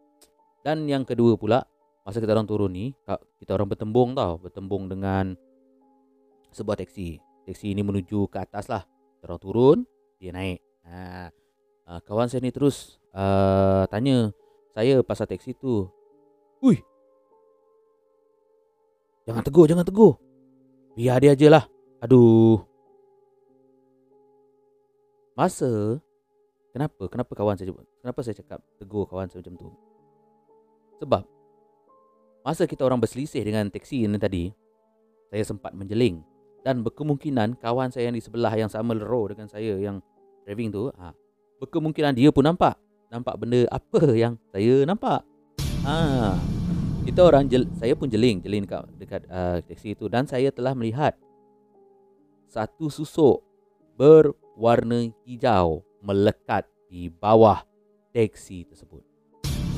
Dan 0.66 0.90
yang 0.90 1.06
kedua 1.06 1.38
pula, 1.38 1.62
masa 2.10 2.26
kita 2.26 2.34
orang 2.34 2.50
turun 2.50 2.74
ni, 2.74 2.98
kita 3.38 3.54
orang 3.54 3.70
bertembung 3.70 4.18
tau, 4.18 4.42
bertembung 4.42 4.90
dengan 4.90 5.38
sebuah 6.50 6.82
teksi. 6.82 7.22
Teksi 7.46 7.70
ini 7.70 7.86
menuju 7.86 8.26
ke 8.34 8.42
atas 8.42 8.66
lah. 8.66 8.82
Kita 9.22 9.30
orang 9.30 9.38
turun, 9.38 9.78
dia 10.18 10.34
naik. 10.34 10.58
Uh, 10.90 11.30
kawan 12.10 12.26
saya 12.26 12.42
ni 12.42 12.50
terus 12.50 12.98
uh, 13.14 13.86
tanya 13.94 14.34
saya 14.74 15.06
pasal 15.06 15.30
teksi 15.30 15.54
tu. 15.54 15.86
Ui. 16.66 16.82
Jangan 19.30 19.46
tegur, 19.46 19.70
jangan 19.70 19.86
tegur. 19.86 20.18
Biar 20.98 21.22
dia 21.22 21.38
aje 21.38 21.46
lah. 21.46 21.70
Aduh. 22.02 22.58
Masa 25.38 26.02
kenapa? 26.74 27.06
Kenapa 27.06 27.38
kawan 27.38 27.54
saya 27.54 27.70
kenapa 28.02 28.20
saya 28.26 28.34
cakap 28.34 28.66
tegur 28.82 29.06
kawan 29.06 29.30
saya 29.30 29.46
macam 29.46 29.62
tu? 29.62 29.70
Sebab 31.06 31.38
masa 32.44 32.64
kita 32.66 32.88
orang 32.88 33.00
berselisih 33.00 33.44
dengan 33.44 33.68
teksi 33.68 34.08
ini 34.08 34.18
tadi, 34.20 34.52
saya 35.30 35.44
sempat 35.46 35.76
menjeling 35.76 36.24
dan 36.64 36.84
berkemungkinan 36.84 37.60
kawan 37.60 37.92
saya 37.92 38.12
yang 38.12 38.18
di 38.18 38.24
sebelah 38.24 38.54
yang 38.56 38.68
sama 38.68 38.96
lero 38.96 39.32
dengan 39.32 39.48
saya 39.48 39.76
yang 39.80 40.04
driving 40.44 40.72
tu, 40.72 40.92
ha, 40.98 41.14
berkemungkinan 41.62 42.16
dia 42.16 42.32
pun 42.32 42.48
nampak. 42.48 42.76
Nampak 43.10 43.42
benda 43.42 43.66
apa 43.74 44.02
yang 44.14 44.38
saya 44.54 44.86
nampak. 44.86 45.26
Ha. 45.82 46.38
Kita 47.10 47.26
orang 47.26 47.50
jel, 47.50 47.66
saya 47.82 47.98
pun 47.98 48.06
jeling, 48.06 48.38
jeling 48.46 48.70
dekat 48.70 48.86
dekat 49.02 49.22
uh, 49.34 49.58
teksi 49.66 49.98
itu 49.98 50.06
dan 50.06 50.30
saya 50.30 50.54
telah 50.54 50.78
melihat 50.78 51.18
satu 52.46 52.90
susuk 52.94 53.42
berwarna 53.98 55.10
hijau 55.26 55.82
melekat 56.06 56.70
di 56.86 57.10
bawah 57.10 57.66
teksi 58.14 58.66
tersebut. 58.70 59.02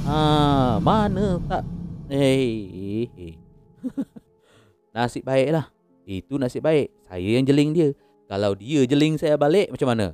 Ha, 0.04 0.80
mana 0.84 1.40
tak? 1.48 1.64
Hei, 2.12 3.08
hei. 3.16 3.40
nasib 4.92 5.24
baiklah. 5.24 5.72
Itu 6.04 6.36
nasib 6.36 6.60
baik. 6.60 6.92
Saya 7.08 7.40
yang 7.40 7.48
jeling 7.48 7.72
dia. 7.72 7.96
Kalau 8.28 8.52
dia 8.52 8.84
jeling 8.84 9.16
saya 9.16 9.40
balik 9.40 9.72
macam 9.72 9.96
mana? 9.96 10.08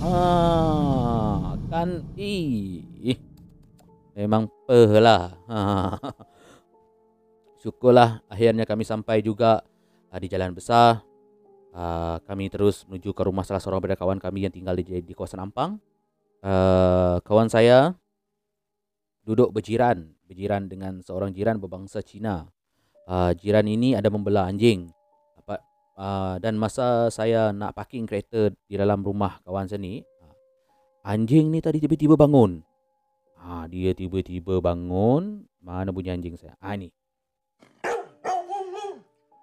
Ah, 0.00 1.52
kan 1.68 2.00
ih. 2.16 2.80
Memang 4.16 4.48
peh 4.64 4.88
lah. 4.96 5.36
Syukurlah 7.60 8.24
akhirnya 8.32 8.64
kami 8.64 8.88
sampai 8.88 9.20
juga 9.20 9.60
uh, 10.08 10.16
di 10.16 10.32
jalan 10.32 10.56
besar. 10.56 11.04
Uh, 11.76 12.16
kami 12.24 12.48
terus 12.48 12.88
menuju 12.88 13.12
ke 13.12 13.20
rumah 13.28 13.44
salah 13.44 13.60
seorang 13.60 13.84
daripada 13.84 14.00
kawan 14.00 14.16
kami 14.16 14.48
yang 14.48 14.54
tinggal 14.56 14.72
di, 14.72 15.04
di 15.04 15.12
kawasan 15.12 15.44
Ampang. 15.44 15.76
Uh, 16.40 17.20
kawan 17.20 17.52
saya 17.52 17.92
duduk 19.28 19.52
berjiran, 19.52 20.08
berjiran 20.28 20.68
dengan 20.68 21.00
seorang 21.00 21.32
jiran 21.32 21.56
berbangsa 21.56 22.04
Cina. 22.04 22.44
Uh, 23.08 23.32
jiran 23.32 23.64
ini 23.64 23.96
ada 23.96 24.12
membelah 24.12 24.44
anjing. 24.44 24.92
Uh, 25.98 26.38
dan 26.38 26.54
masa 26.54 27.10
saya 27.10 27.50
nak 27.50 27.74
parking 27.74 28.06
kereta 28.06 28.54
di 28.70 28.78
dalam 28.78 29.02
rumah 29.02 29.42
kawan 29.42 29.66
saya 29.66 29.82
ni 29.82 29.98
uh, 29.98 30.30
anjing 31.02 31.50
ni 31.50 31.58
tadi 31.58 31.82
tiba-tiba 31.82 32.14
bangun. 32.14 32.62
Ha 33.42 33.50
uh, 33.50 33.64
dia 33.66 33.90
tiba-tiba 33.98 34.62
bangun. 34.62 35.42
Mana 35.58 35.90
bunyi 35.90 36.14
anjing 36.14 36.38
saya? 36.38 36.54
Ah 36.62 36.70
uh, 36.70 36.74
ni 36.78 36.94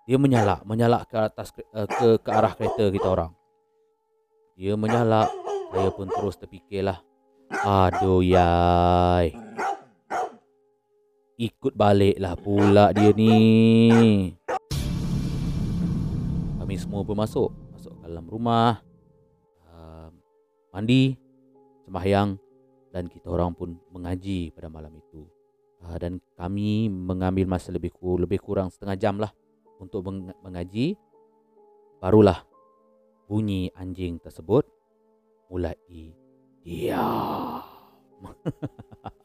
dia 0.08 0.16
menyalak 0.16 0.64
menyalak 0.64 1.12
ke 1.12 1.18
atas 1.20 1.52
uh, 1.76 1.84
ke 1.92 2.24
ke 2.24 2.30
arah 2.32 2.56
kereta 2.56 2.88
kita 2.88 3.08
orang. 3.12 3.36
Dia 4.56 4.80
menyalak 4.80 5.28
saya 5.76 5.92
pun 5.92 6.08
terus 6.08 6.40
terfikirlah. 6.40 7.04
Aduh 7.68 8.24
yai 8.24 9.36
ikut 11.36 11.76
baliklah 11.76 12.36
pula 12.40 12.96
dia 12.96 13.12
ni. 13.12 14.32
Kami 16.60 16.76
semua 16.80 17.04
pun 17.04 17.16
masuk. 17.20 17.52
Masuk 17.76 17.94
dalam 18.00 18.26
rumah. 18.28 18.80
Uh, 19.68 20.08
mandi 20.72 21.20
sembahyang 21.84 22.40
dan 22.96 23.12
kita 23.12 23.28
orang 23.28 23.52
pun 23.52 23.76
mengaji 23.92 24.56
pada 24.56 24.72
malam 24.72 24.96
itu. 24.96 25.28
Uh, 25.84 26.00
dan 26.00 26.24
kami 26.40 26.88
mengambil 26.88 27.46
masa 27.46 27.76
lebih 27.76 27.92
lebih 28.00 28.40
kurang 28.40 28.72
setengah 28.72 28.96
jam 28.96 29.16
lah 29.20 29.32
untuk 29.84 30.08
meng- 30.08 30.36
mengaji. 30.40 30.96
Barulah 32.00 32.48
bunyi 33.26 33.74
anjing 33.74 34.22
tersebut 34.22 34.70
mulai 35.50 35.74
diam 36.62 37.62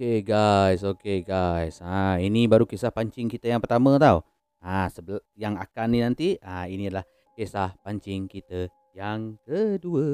Okay 0.00 0.24
guys, 0.24 0.80
okay 0.80 1.20
guys. 1.20 1.84
Ha, 1.84 2.16
ini 2.24 2.48
baru 2.48 2.64
kisah 2.64 2.88
pancing 2.88 3.28
kita 3.28 3.52
yang 3.52 3.60
pertama 3.60 4.00
tau. 4.00 4.24
Ha, 4.64 4.88
yang 5.36 5.60
akan 5.60 5.86
ni 5.92 6.00
nanti, 6.00 6.28
ha, 6.40 6.64
ini 6.64 6.88
adalah 6.88 7.04
kisah 7.36 7.76
pancing 7.84 8.24
kita 8.24 8.72
yang 8.96 9.36
kedua. 9.44 10.08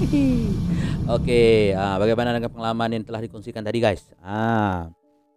okay, 1.20 1.76
ha, 1.76 2.00
bagaimana 2.00 2.32
dengan 2.32 2.48
pengalaman 2.48 2.96
yang 2.96 3.04
telah 3.04 3.20
dikongsikan 3.20 3.60
tadi 3.60 3.84
guys? 3.84 4.08
Ha, 4.24 4.88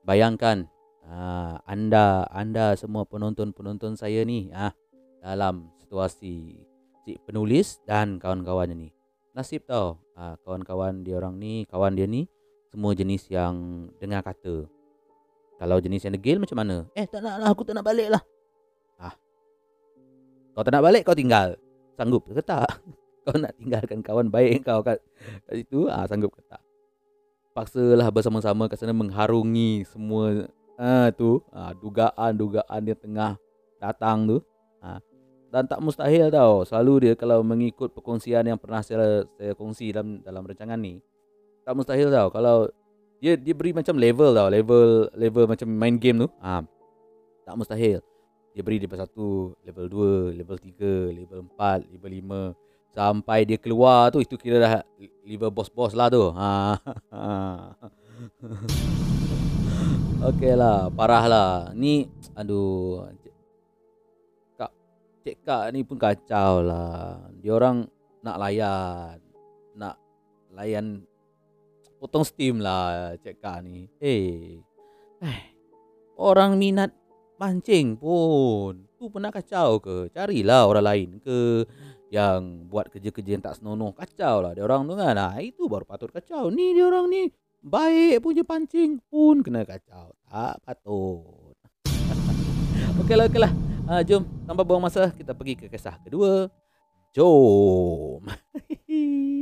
bayangkan 0.07 0.71
ha, 1.03 1.59
anda 1.67 2.23
anda 2.31 2.79
semua 2.79 3.03
penonton-penonton 3.03 3.99
saya 3.99 4.23
ni 4.23 4.55
ha, 4.55 4.71
dalam 5.19 5.67
situasi 5.83 6.63
si 7.03 7.19
penulis 7.27 7.75
dan 7.83 8.23
kawan-kawannya 8.23 8.87
ni. 8.87 8.89
Nasib 9.35 9.67
tau, 9.67 9.99
ha, 10.15 10.39
kawan-kawan 10.47 11.03
dia 11.03 11.19
orang 11.19 11.35
ni, 11.35 11.67
kawan 11.67 11.99
dia 11.99 12.07
ni, 12.07 12.23
semua 12.71 12.95
jenis 12.95 13.27
yang 13.27 13.85
dengar 13.99 14.23
kata. 14.23 14.63
Kalau 15.59 15.77
jenis 15.77 16.07
yang 16.07 16.15
degil 16.15 16.39
macam 16.39 16.57
mana? 16.57 16.87
Eh 16.95 17.03
tak 17.05 17.21
nak 17.21 17.37
lah 17.37 17.51
aku 17.51 17.67
tak 17.67 17.75
nak 17.75 17.85
balik 17.85 18.09
lah. 18.09 18.23
Ah. 18.97 19.13
Kau 20.55 20.63
tak 20.63 20.73
nak 20.73 20.83
balik 20.87 21.03
kau 21.03 21.13
tinggal. 21.13 21.59
Sanggup 21.99 22.25
ke 22.25 22.41
tak? 22.41 22.65
Kau 23.21 23.37
nak 23.37 23.53
tinggalkan 23.53 24.01
kawan 24.01 24.33
baik 24.33 24.65
kau 24.65 24.81
kat, 24.81 24.97
kat 25.45 25.53
situ? 25.53 25.85
Ah 25.85 26.09
sanggup 26.09 26.33
ke 26.33 26.41
tak? 26.49 26.57
Paksalah 27.53 28.09
bersama-sama 28.09 28.65
kat 28.65 28.81
sana 28.81 28.97
mengharungi 28.97 29.85
semua 29.85 30.49
ah 30.81 31.13
tu 31.13 31.37
ah 31.53 31.69
dugaan-dugaan 31.77 32.81
yang 32.81 32.97
tengah 32.97 33.37
datang 33.77 34.25
tu. 34.25 34.37
Ah 34.81 34.97
dan 35.51 35.67
tak 35.67 35.83
mustahil 35.83 36.31
tau. 36.31 36.63
Selalu 36.63 36.93
dia 37.05 37.13
kalau 37.13 37.43
mengikut 37.43 37.91
perkongsian 37.91 38.47
yang 38.47 38.57
pernah 38.57 38.79
saya 38.79 39.27
saya 39.35 39.51
kongsi 39.53 39.91
dalam 39.91 40.23
dalam 40.23 40.47
rancangan 40.47 40.79
ni, 40.79 41.03
tak 41.61 41.73
mustahil 41.77 42.09
tau. 42.09 42.27
Kalau 42.33 42.67
dia 43.21 43.37
dia 43.37 43.53
beri 43.53 43.71
macam 43.71 43.95
level 43.97 44.33
tau. 44.33 44.47
Level 44.49 45.13
level 45.13 45.45
macam 45.45 45.67
main 45.69 45.95
game 45.95 46.25
tu. 46.25 46.29
Ha, 46.41 46.65
tak 47.45 47.55
mustahil. 47.57 48.01
Dia 48.51 48.61
beri 48.65 48.83
level 48.83 48.99
1 48.99 49.63
level 49.63 49.85
2 49.87 50.39
level 50.43 50.57
3 50.59 51.15
level 51.15 51.39
4 51.55 51.87
level 51.95 52.11
5 52.51 52.91
sampai 52.91 53.47
dia 53.47 53.55
keluar 53.55 54.11
tu 54.11 54.19
itu 54.19 54.35
kira 54.35 54.59
dah 54.59 54.83
level 55.23 55.51
boss-boss 55.53 55.95
lah 55.95 56.11
tu. 56.11 56.35
Ha. 56.35 56.75
Okey 60.29 60.53
lah. 60.53 60.91
Parah 60.91 61.25
lah. 61.25 61.51
Ni 61.71 62.11
aduh. 62.35 63.07
Kak 64.59 64.71
cik 65.23 65.47
kak 65.47 65.71
ni 65.71 65.87
pun 65.87 65.95
kacau 65.95 66.59
lah. 66.61 67.31
Dia 67.39 67.55
orang 67.55 67.87
nak 68.19 68.37
layan. 68.37 69.17
Nak 69.79 69.95
layan 70.51 71.07
potong 72.01 72.25
steam 72.25 72.57
lah 72.57 73.13
Cik 73.21 73.37
Kak 73.37 73.61
ni. 73.61 73.85
Eh, 74.01 74.57
eh, 75.21 75.41
orang 76.17 76.57
minat 76.57 76.89
mancing 77.37 77.93
pun. 77.93 78.89
Tu 78.97 79.05
pun 79.05 79.21
nak 79.21 79.37
kacau 79.37 79.77
ke? 79.77 80.09
Carilah 80.09 80.65
orang 80.65 80.85
lain 80.85 81.09
ke 81.21 81.69
yang 82.09 82.65
buat 82.65 82.89
kerja-kerja 82.89 83.37
yang 83.37 83.45
tak 83.45 83.61
senonoh. 83.61 83.93
Kacau 83.93 84.41
lah 84.41 84.57
dia 84.57 84.65
orang 84.65 84.89
tu 84.89 84.97
kan. 84.97 85.13
Nah, 85.13 85.37
itu 85.37 85.69
baru 85.69 85.85
patut 85.85 86.09
kacau. 86.09 86.49
Ni 86.49 86.73
dia 86.73 86.89
orang 86.89 87.05
ni 87.05 87.29
baik 87.61 88.25
punya 88.25 88.41
pancing 88.41 88.97
pun 89.05 89.45
kena 89.45 89.61
kacau. 89.61 90.17
Tak 90.25 90.57
patut. 90.65 91.53
okeylah, 93.05 93.29
okeylah. 93.29 93.53
Uh, 93.85 94.01
jom, 94.07 94.23
tanpa 94.49 94.61
buang 94.65 94.81
masa, 94.81 95.13
kita 95.13 95.37
pergi 95.37 95.53
ke 95.53 95.65
kisah 95.69 96.01
kedua. 96.01 96.49
Jom. 97.13 98.25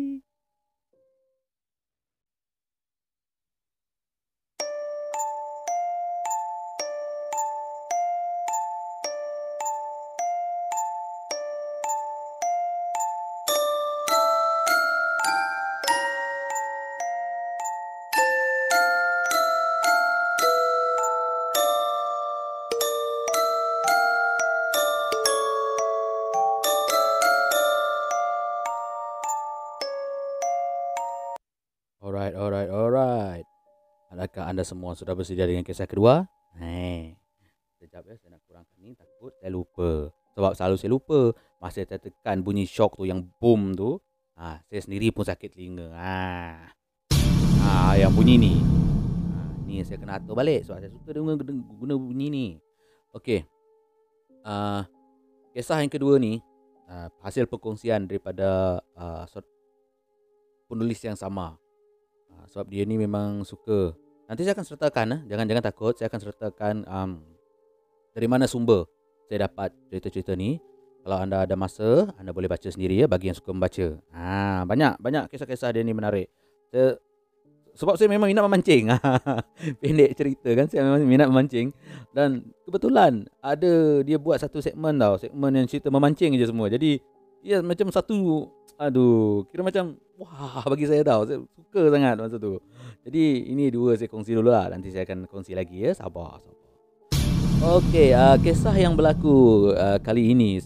anda 34.49 34.65
semua 34.65 34.97
sudah 34.97 35.13
bersedia 35.13 35.45
dengan 35.45 35.61
kisah 35.61 35.85
kedua? 35.85 36.25
Hei. 36.57 37.13
Sekejap 37.77 38.01
ya, 38.09 38.17
saya 38.17 38.33
nak 38.33 38.41
kurangkan 38.49 38.77
ni 38.81 38.97
takut 38.97 39.29
saya 39.37 39.53
lupa. 39.53 40.09
Sebab 40.33 40.51
selalu 40.57 40.75
saya 40.81 40.89
lupa 40.89 41.19
masa 41.61 41.85
saya 41.85 42.01
tekan 42.01 42.41
bunyi 42.41 42.65
shock 42.65 42.97
tu 42.97 43.05
yang 43.05 43.29
boom 43.37 43.77
tu, 43.77 44.01
ha, 44.33 44.57
saya 44.65 44.81
sendiri 44.81 45.13
pun 45.13 45.21
sakit 45.21 45.53
telinga. 45.53 45.93
Ha. 45.93 46.17
Ha, 47.61 48.01
yang 48.01 48.09
bunyi 48.09 48.41
ni. 48.41 48.53
Ha, 48.57 49.37
ni 49.69 49.85
saya 49.85 50.01
kena 50.01 50.17
atur 50.17 50.33
balik 50.33 50.65
sebab 50.65 50.81
saya 50.81 50.89
suka 50.89 51.13
guna, 51.13 51.37
guna 51.77 51.93
bunyi 51.93 52.27
ni. 52.33 52.47
Okey. 53.13 53.45
Uh, 54.41 54.81
kisah 55.53 55.85
yang 55.85 55.93
kedua 55.93 56.17
ni 56.17 56.41
uh, 56.89 57.05
hasil 57.21 57.45
perkongsian 57.45 58.09
daripada 58.09 58.81
uh, 58.97 59.29
penulis 60.65 60.97
yang 61.05 61.13
sama. 61.13 61.53
Uh, 62.33 62.45
sebab 62.49 62.65
dia 62.65 62.81
ni 62.81 62.97
memang 62.97 63.45
suka. 63.45 63.93
Nanti 64.29 64.45
saya 64.45 64.53
akan 64.53 64.65
sertakan, 64.69 65.05
eh. 65.09 65.21
jangan 65.25 65.45
jangan 65.49 65.63
takut. 65.65 65.97
Saya 65.97 66.05
akan 66.05 66.21
sertakan 66.21 66.75
um, 66.85 67.11
dari 68.13 68.29
mana 68.29 68.45
sumber 68.45 68.85
saya 69.25 69.49
dapat 69.49 69.73
cerita-cerita 69.89 70.37
ni. 70.37 70.61
Kalau 71.01 71.17
anda 71.17 71.41
ada 71.41 71.55
masa, 71.57 72.13
anda 72.21 72.29
boleh 72.29 72.45
baca 72.45 72.69
sendiri 72.69 72.93
ya 73.01 73.09
bagi 73.09 73.33
yang 73.33 73.37
suka 73.37 73.49
membaca. 73.49 73.97
Ha, 74.13 74.61
banyak 74.69 75.01
banyak 75.01 75.23
kisah-kisah 75.33 75.73
dia 75.73 75.81
ni 75.81 75.97
menarik. 75.97 76.29
Saya, 76.69 77.01
sebab 77.73 77.97
saya 77.97 78.05
memang 78.05 78.29
minat 78.29 78.45
memancing. 78.45 78.93
Pendek 79.81 80.13
cerita 80.13 80.49
kan, 80.53 80.65
saya 80.69 80.85
memang 80.85 81.01
minat 81.09 81.27
memancing. 81.29 81.73
Dan 82.13 82.53
kebetulan 82.69 83.25
ada 83.41 84.05
dia 84.05 84.21
buat 84.21 84.37
satu 84.37 84.61
segmen 84.61 84.97
tau. 85.01 85.17
Segmen 85.17 85.57
yang 85.57 85.65
cerita 85.65 85.89
memancing 85.89 86.37
je 86.37 86.45
semua. 86.45 86.69
Jadi, 86.69 87.01
ya 87.41 87.65
macam 87.65 87.89
satu, 87.89 88.45
aduh, 88.77 89.47
kira 89.49 89.65
macam, 89.65 89.97
wah 90.21 90.61
bagi 90.69 90.85
saya 90.85 91.01
tau. 91.01 91.25
Saya 91.25 91.41
suka 91.69 91.81
sangat 91.89 92.17
masa 92.17 92.37
tu. 92.37 92.61
Jadi, 93.09 93.49
ini 93.49 93.73
dua 93.73 93.97
saya 93.97 94.05
kongsi 94.05 94.37
dulu 94.37 94.53
lah. 94.53 94.69
Nanti 94.69 94.93
saya 94.93 95.01
akan 95.01 95.25
kongsi 95.25 95.57
lagi 95.57 95.81
ya. 95.81 95.97
Sabar, 95.97 96.37
sabar. 96.45 96.61
Okey, 97.81 98.13
uh, 98.13 98.37
kisah 98.37 98.77
yang 98.77 98.93
berlaku 98.93 99.73
uh, 99.73 99.97
kali 99.97 100.29
ini 100.29 100.61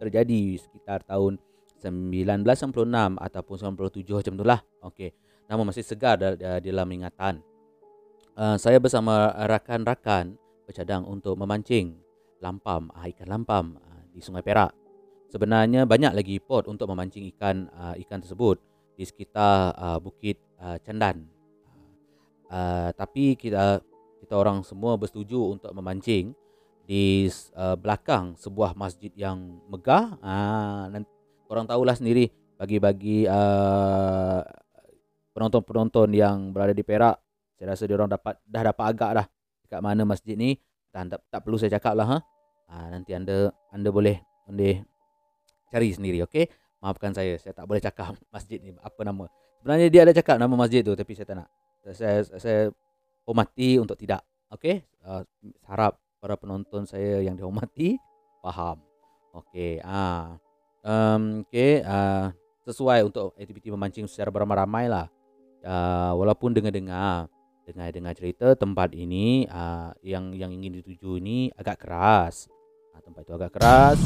terjadi 0.00 0.56
sekitar 0.56 1.04
tahun 1.04 1.36
1996 1.84 3.20
ataupun 3.20 3.56
97 3.76 4.08
macam 4.08 4.32
itulah. 4.40 4.60
Okey. 4.88 5.12
Nama 5.44 5.60
masih 5.68 5.84
segar 5.84 6.16
dalam 6.64 6.88
ingatan. 6.88 7.44
Uh, 8.40 8.56
saya 8.56 8.80
bersama 8.80 9.28
rakan-rakan 9.44 10.40
bercadang 10.64 11.04
untuk 11.04 11.36
memancing 11.36 11.92
lampam, 12.40 12.88
uh, 12.96 13.04
ikan 13.04 13.28
lampam 13.28 13.76
uh, 13.76 14.00
di 14.08 14.24
Sungai 14.24 14.40
Perak. 14.40 14.72
Sebenarnya 15.28 15.84
banyak 15.84 16.16
lagi 16.16 16.40
pot 16.40 16.64
untuk 16.72 16.88
memancing 16.88 17.28
ikan 17.36 17.68
uh, 17.76 17.92
ikan 18.00 18.24
tersebut 18.24 18.56
di 18.96 19.04
sekitar 19.04 19.76
uh, 19.76 20.00
Bukit 20.00 20.40
uh, 20.56 20.80
Candan. 20.80 21.41
Uh, 22.52 22.92
tapi 22.92 23.32
kita 23.32 23.80
kita 24.20 24.36
orang 24.36 24.60
semua 24.60 25.00
bersetuju 25.00 25.56
untuk 25.56 25.72
memancing 25.72 26.36
di 26.84 27.24
uh, 27.56 27.80
belakang 27.80 28.36
sebuah 28.36 28.76
masjid 28.76 29.08
yang 29.16 29.64
megah. 29.72 30.20
Ah, 30.20 30.92
uh, 30.92 31.00
orang 31.48 31.64
tahulah 31.64 31.96
sendiri 31.96 32.28
bagi-bagi 32.60 33.24
uh, 33.24 34.44
penonton-penonton 35.32 36.12
yang 36.12 36.52
berada 36.52 36.76
di 36.76 36.84
Perak. 36.84 37.16
Saya 37.56 37.72
rasa 37.72 37.88
dia 37.88 37.96
orang 37.96 38.12
dapat 38.12 38.36
dah 38.44 38.62
dapat 38.68 38.84
agak 38.84 39.10
dah 39.16 39.26
dekat 39.64 39.80
mana 39.80 40.02
masjid 40.04 40.36
ni. 40.36 40.60
Dan 40.92 41.08
tak, 41.08 41.24
tak 41.32 41.40
perlu 41.40 41.56
saya 41.56 41.72
cakap 41.80 41.96
lah. 41.96 42.06
Ha? 42.06 42.18
Uh, 42.68 42.86
nanti 42.92 43.16
anda 43.16 43.48
anda 43.72 43.88
boleh 43.88 44.20
boleh 44.44 44.84
cari 45.72 45.88
sendiri, 45.96 46.20
okey? 46.28 46.52
Maafkan 46.84 47.16
saya, 47.16 47.40
saya 47.40 47.56
tak 47.56 47.64
boleh 47.64 47.80
cakap 47.80 48.12
masjid 48.34 48.60
ni 48.60 48.76
apa 48.76 49.00
nama. 49.00 49.24
Sebenarnya 49.64 49.88
dia 49.88 50.00
ada 50.04 50.12
cakap 50.12 50.36
nama 50.36 50.52
masjid 50.52 50.84
tu 50.84 50.92
tapi 50.92 51.16
saya 51.16 51.24
tak 51.24 51.36
nak. 51.40 51.48
Saya 51.90 52.22
saya 52.38 52.70
hormati 53.26 53.82
untuk 53.82 53.98
tidak. 53.98 54.22
Okey, 54.54 54.86
uh, 55.02 55.26
harap 55.66 55.98
para 56.22 56.38
penonton 56.38 56.86
saya 56.86 57.18
yang 57.18 57.34
dihormati 57.34 57.98
faham. 58.38 58.78
Okey, 59.34 59.82
ah. 59.82 60.38
Um, 60.82 61.42
okey, 61.46 61.82
uh, 61.82 62.30
sesuai 62.62 63.06
untuk 63.06 63.34
aktiviti 63.34 63.74
memancing 63.74 64.06
secara 64.06 64.30
beramai-ramai 64.30 64.86
lah. 64.86 65.06
Uh, 65.62 66.14
walaupun 66.18 66.50
dengar-dengar 66.50 67.30
dengar-dengar 67.62 68.18
cerita 68.18 68.58
tempat 68.58 68.90
ini 68.98 69.46
uh, 69.46 69.94
yang 70.02 70.34
yang 70.34 70.50
ingin 70.50 70.82
dituju 70.82 71.18
ini 71.22 71.50
agak 71.54 71.82
keras. 71.82 72.50
Uh, 72.94 73.00
tempat 73.02 73.26
itu 73.26 73.34
agak 73.34 73.52
keras. 73.54 73.98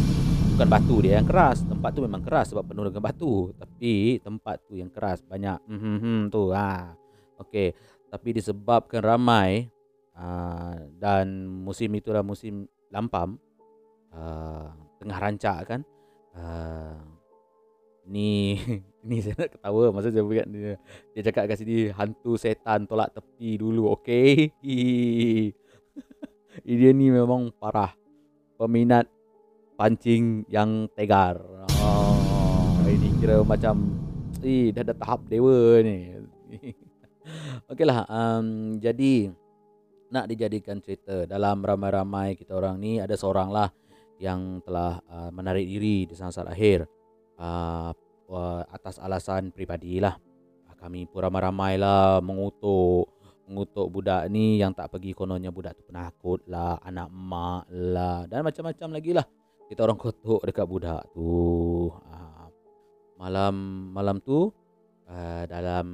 Bukan 0.56 0.68
batu 0.72 0.96
dia 1.04 1.20
yang 1.20 1.28
keras. 1.28 1.60
Tempat 1.64 1.90
tu 1.92 2.00
memang 2.04 2.22
keras 2.24 2.52
sebab 2.52 2.64
penuh 2.64 2.88
dengan 2.88 3.04
batu. 3.04 3.52
Tapi 3.56 4.20
tempat 4.24 4.64
tu 4.64 4.76
yang 4.76 4.88
keras 4.88 5.20
banyak. 5.20 5.60
Hmm, 5.68 6.32
tu. 6.32 6.52
Ha. 6.52 6.96
Okey. 7.40 7.76
Tapi 8.06 8.28
disebabkan 8.38 9.02
ramai 9.02 9.68
uh, 10.16 10.78
dan 10.96 11.46
musim 11.46 11.90
itu 11.92 12.10
adalah 12.14 12.24
musim 12.24 12.70
lampam 12.88 13.36
uh, 14.14 14.70
tengah 15.02 15.18
rancak 15.18 15.58
kan 15.66 15.80
uh, 16.38 16.96
ni 18.06 18.56
ni 19.08 19.20
saya 19.20 19.34
nak 19.36 19.50
ketawa. 19.58 19.84
Masa 19.92 20.08
saya 20.08 20.24
buat 20.24 20.46
dia 20.48 20.80
dia 21.12 21.22
cakap 21.28 21.50
kat 21.50 21.56
sini 21.60 21.92
hantu 21.92 22.38
setan 22.40 22.88
tolak 22.88 23.12
tepi 23.12 23.60
dulu 23.60 23.92
okey? 24.00 24.50
Dia 26.64 26.90
ni 26.96 27.12
memang 27.12 27.52
parah. 27.60 27.92
Peminat 28.56 29.04
pancing 29.76 30.48
yang 30.48 30.88
tegar. 30.96 31.36
Oh 31.84 32.16
ini 32.88 33.12
kira 33.20 33.44
macam 33.44 33.92
eh 34.40 34.72
dah 34.72 34.86
ada 34.86 34.94
tahap 34.94 35.26
dewa 35.28 35.82
ni 35.84 36.15
Okeylah, 37.70 38.06
um, 38.06 38.78
jadi 38.78 39.30
nak 40.10 40.30
dijadikan 40.30 40.78
cerita 40.78 41.26
dalam 41.26 41.62
ramai-ramai 41.62 42.38
kita 42.38 42.54
orang 42.54 42.78
ni 42.78 43.02
ada 43.02 43.18
seorang 43.18 43.50
lah 43.50 43.68
yang 44.22 44.62
telah 44.62 45.02
uh, 45.10 45.30
menarik 45.34 45.66
diri 45.66 46.06
di 46.06 46.14
saat-saat 46.14 46.48
akhir 46.48 46.86
uh, 47.36 47.92
atas 48.70 48.98
alasan 49.02 49.50
pribadi 49.50 49.98
lah. 49.98 50.14
Kami 50.76 51.08
pun 51.08 51.24
ramai-ramai 51.24 51.80
lah 51.80 52.20
mengutuk 52.20 53.10
mengutuk 53.46 53.88
budak 53.90 54.26
ni 54.28 54.58
yang 54.58 54.74
tak 54.74 54.90
pergi 54.90 55.14
kononnya 55.14 55.54
budak 55.54 55.78
tu 55.78 55.82
penakut 55.86 56.42
lah, 56.50 56.78
anak 56.82 57.08
mak 57.10 57.66
lah 57.70 58.26
dan 58.30 58.42
macam-macam 58.44 58.88
lagi 58.94 59.10
lah. 59.16 59.26
Kita 59.66 59.82
orang 59.82 59.98
kutuk 59.98 60.46
dekat 60.46 60.66
budak 60.68 61.02
tu. 61.10 61.90
Uh, 61.90 62.46
malam 63.18 63.54
malam 63.90 64.20
tu 64.22 64.52
uh, 65.08 65.42
dalam 65.48 65.86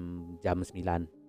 jam 0.42 0.60
9 0.60 1.21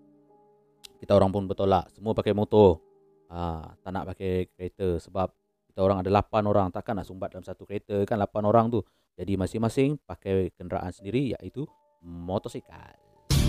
kita 1.03 1.19
orang 1.19 1.35
pun 1.35 1.43
bertolak. 1.51 1.91
Semua 1.91 2.15
pakai 2.15 2.31
motor. 2.31 2.79
Ha, 3.27 3.75
tak 3.83 3.91
nak 3.91 4.15
pakai 4.15 4.47
kereta 4.55 4.95
sebab 5.03 5.27
kita 5.67 5.83
orang 5.83 5.99
ada 5.99 6.07
8 6.07 6.47
orang. 6.47 6.71
Takkan 6.71 6.95
nak 6.95 7.11
sumbat 7.11 7.35
dalam 7.35 7.43
satu 7.43 7.67
kereta 7.67 8.07
kan 8.07 8.15
8 8.15 8.31
orang 8.47 8.71
tu. 8.71 8.79
Jadi 9.19 9.35
masing-masing 9.35 9.99
pakai 10.07 10.55
kenderaan 10.55 10.95
sendiri 10.95 11.35
iaitu 11.35 11.67
motosikal. 11.99 12.95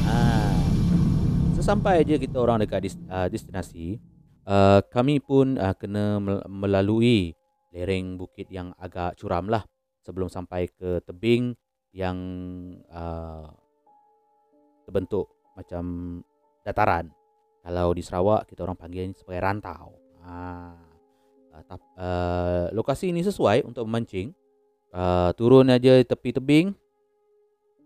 Ha. 0.03 0.51
sesampai 1.55 2.03
je 2.05 2.19
kita 2.19 2.37
orang 2.43 2.61
dekat 2.61 2.93
uh, 3.09 3.25
destinasi 3.31 3.97
uh, 4.45 4.85
kami 4.93 5.17
pun 5.17 5.57
uh, 5.57 5.73
kena 5.73 6.21
melalui 6.45 7.33
lereng 7.73 8.19
bukit 8.19 8.51
yang 8.51 8.75
agak 8.83 9.15
curam 9.15 9.47
lah. 9.47 9.63
Sebelum 10.03 10.27
sampai 10.27 10.67
ke 10.75 11.01
tebing 11.07 11.55
yang 11.95 12.19
uh, 12.91 13.47
terbentuk 14.85 15.31
macam 15.55 16.19
dataran 16.67 17.15
kalau 17.65 17.97
di 17.97 18.05
Sarawak 18.05 18.45
kita 18.45 18.61
orang 18.61 18.77
panggil 18.77 19.09
ini 19.09 19.17
sebagai 19.17 19.41
rantau. 19.41 19.97
Ha. 20.21 20.37
Uh, 21.97 22.69
lokasi 22.77 23.09
ini 23.09 23.25
sesuai 23.25 23.65
untuk 23.65 23.89
memancing. 23.89 24.37
Uh, 24.93 25.33
turun 25.33 25.73
aja 25.73 25.97
tepi 26.05 26.37
tebing. 26.37 26.77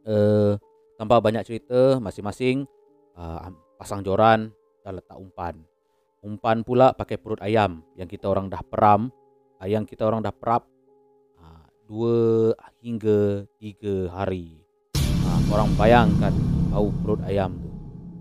Uh, 0.03 0.59
tanpa 0.99 1.23
banyak 1.23 1.47
cerita 1.47 2.03
masing-masing 2.03 2.67
uh, 3.14 3.55
pasang 3.79 4.03
joran 4.03 4.51
dan 4.83 4.99
letak 4.99 5.14
umpan. 5.14 5.55
Umpan 6.27 6.67
pula 6.67 6.91
pakai 6.91 7.14
perut 7.14 7.38
ayam 7.38 7.87
yang 7.95 8.11
kita 8.11 8.27
orang 8.27 8.51
dah 8.51 8.67
peram. 8.67 9.14
Ayam 9.62 9.87
kita 9.87 10.03
orang 10.03 10.27
dah 10.27 10.35
perap 10.35 10.67
uh, 11.38 11.71
dua 11.87 12.51
hingga 12.83 13.47
tiga 13.62 14.11
hari. 14.11 14.59
Uh, 14.99 15.55
orang 15.55 15.71
bayangkan 15.79 16.35
bau 16.75 16.91
perut 16.99 17.23
ayam 17.23 17.55
tu. 17.62 17.71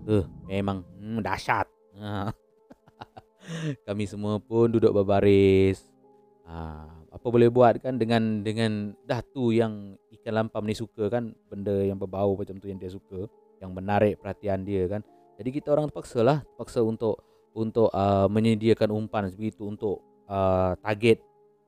Uh, 0.08 0.24
memang 0.46 0.86
dahsyat. 1.24 1.66
Ha. 1.98 2.30
Kami 3.86 4.04
semua 4.04 4.38
pun 4.42 4.68
duduk 4.68 4.92
berbaris. 4.92 5.82
Ha, 6.48 6.88
apa 7.12 7.26
boleh 7.28 7.52
buat 7.52 7.76
kan 7.80 7.96
dengan 7.96 8.40
dengan 8.40 8.96
dah 9.04 9.20
tu 9.20 9.52
yang 9.52 9.96
ikan 10.20 10.44
lampam 10.44 10.64
ni 10.64 10.72
suka 10.76 11.12
kan 11.12 11.36
benda 11.52 11.84
yang 11.84 12.00
berbau 12.00 12.36
macam 12.36 12.56
tu 12.56 12.68
yang 12.72 12.80
dia 12.80 12.88
suka 12.88 13.28
yang 13.60 13.74
menarik 13.74 14.20
perhatian 14.20 14.64
dia 14.64 14.86
kan. 14.86 15.02
Jadi 15.38 15.50
kita 15.54 15.70
orang 15.74 15.90
terpaksa 15.90 16.20
lah 16.24 16.38
terpaksa 16.42 16.80
untuk 16.82 17.20
untuk 17.54 17.90
uh, 17.90 18.30
menyediakan 18.30 18.90
umpan 18.94 19.28
sebegitu 19.30 19.66
untuk 19.66 20.02
uh, 20.30 20.78
target 20.78 21.18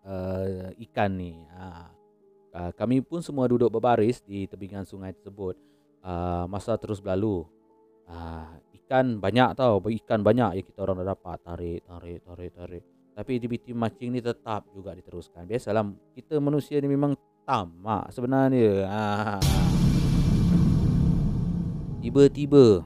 uh, 0.07 0.71
ikan 0.91 1.11
ni. 1.19 1.35
Ha. 1.57 1.91
Uh, 2.51 2.71
kami 2.75 2.99
pun 3.03 3.23
semua 3.23 3.47
duduk 3.47 3.71
berbaris 3.71 4.23
di 4.23 4.47
tebingan 4.47 4.83
sungai 4.87 5.15
tersebut. 5.15 5.55
Uh, 6.01 6.47
masa 6.51 6.75
terus 6.81 6.99
berlalu. 6.99 7.47
Uh, 8.11 8.49
ikan 8.91 9.23
banyak 9.23 9.55
tau 9.55 9.79
ikan 9.79 10.19
banyak 10.19 10.51
yang 10.59 10.67
kita 10.67 10.83
orang 10.83 11.07
dah 11.07 11.15
dapat. 11.15 11.39
Tarik 11.47 11.87
tarik 11.87 12.19
tarik 12.27 12.51
tarik. 12.59 12.83
Tapi 13.15 13.31
aktiviti 13.39 13.71
mancing 13.71 14.11
ni 14.11 14.19
tetap 14.19 14.67
juga 14.75 14.99
diteruskan. 14.99 15.47
Biasalah 15.47 15.87
kita 16.11 16.43
manusia 16.43 16.83
ni 16.83 16.91
memang 16.91 17.15
tamak 17.47 18.11
sebenarnya. 18.11 18.91
Ha. 18.91 19.39
tiba-tiba 22.03 22.83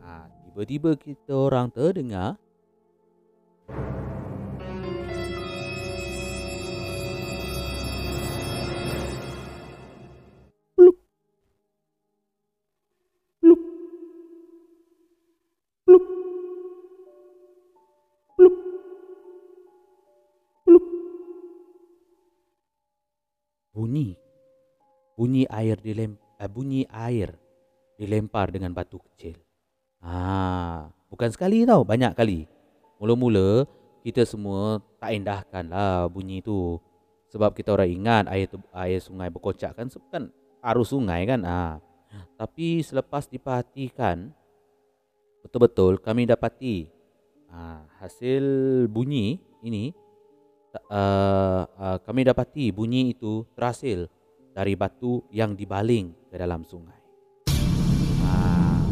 ha, 0.00 0.32
tiba-tiba 0.48 0.96
kita 0.96 1.36
orang 1.36 1.68
terdengar 1.68 2.40
bunyi 25.22 25.46
air 25.46 25.78
dilem 25.78 26.18
uh, 26.18 26.50
bunyi 26.50 26.82
air 26.90 27.38
dilempar 27.94 28.50
dengan 28.50 28.74
batu 28.74 28.98
kecil. 28.98 29.38
Ah, 30.02 30.90
bukan 31.06 31.30
sekali 31.30 31.62
tau, 31.62 31.86
banyak 31.86 32.18
kali. 32.18 32.50
Mula-mula 32.98 33.62
kita 34.02 34.26
semua 34.26 34.82
tak 34.98 35.14
indahkan 35.14 35.70
lah 35.70 36.10
bunyi 36.10 36.42
tu. 36.42 36.82
Sebab 37.30 37.54
kita 37.54 37.70
orang 37.70 37.86
ingat 37.86 38.24
air 38.34 38.50
tu, 38.50 38.58
air 38.74 38.98
sungai 38.98 39.30
berkocak 39.30 39.78
kan 39.78 39.86
kan 40.10 40.34
arus 40.58 40.90
sungai 40.90 41.22
kan. 41.22 41.46
Ah. 41.46 41.78
Tapi 42.34 42.82
selepas 42.82 43.30
diperhatikan 43.30 44.34
betul-betul 45.46 46.02
kami 46.02 46.26
dapati 46.26 46.90
ah, 47.46 47.86
hasil 48.02 48.42
bunyi 48.90 49.38
ini 49.62 49.94
uh, 50.90 51.62
uh, 51.70 51.98
kami 52.02 52.26
dapati 52.26 52.74
bunyi 52.74 53.14
itu 53.14 53.46
terhasil 53.54 54.10
dari 54.52 54.76
batu 54.76 55.24
yang 55.32 55.56
dibaling 55.56 56.12
ke 56.28 56.36
dalam 56.36 56.64
sungai. 56.64 57.00
Uh, 58.22 58.84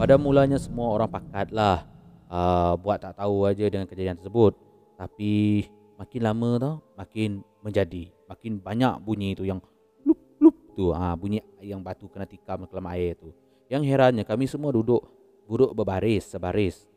pada 0.00 0.16
mulanya 0.16 0.56
semua 0.56 0.92
orang 0.96 1.08
pakatlah 1.08 1.84
uh, 2.32 2.74
buat 2.80 3.00
tak 3.00 3.16
tahu 3.20 3.48
aja 3.48 3.64
dengan 3.68 3.84
kejadian 3.88 4.16
tersebut. 4.16 4.56
Tapi 4.96 5.64
makin 6.00 6.20
lama 6.24 6.50
tau, 6.56 6.74
makin 6.96 7.44
menjadi, 7.60 8.08
makin 8.28 8.60
banyak 8.60 8.96
bunyi 9.04 9.36
itu 9.36 9.44
yang 9.44 9.60
lup 10.08 10.20
lup 10.40 10.56
tu, 10.72 10.92
uh, 10.92 11.14
bunyi 11.16 11.44
yang 11.60 11.84
batu 11.84 12.08
kena 12.08 12.24
tikam 12.24 12.64
ke 12.64 12.72
dalam 12.72 12.88
air 12.92 13.16
tu. 13.16 13.32
Yang 13.68 13.82
herannya 13.92 14.24
kami 14.24 14.48
semua 14.48 14.72
duduk 14.72 15.04
duduk 15.44 15.76
berbaris 15.76 16.26
sebaris. 16.32 16.88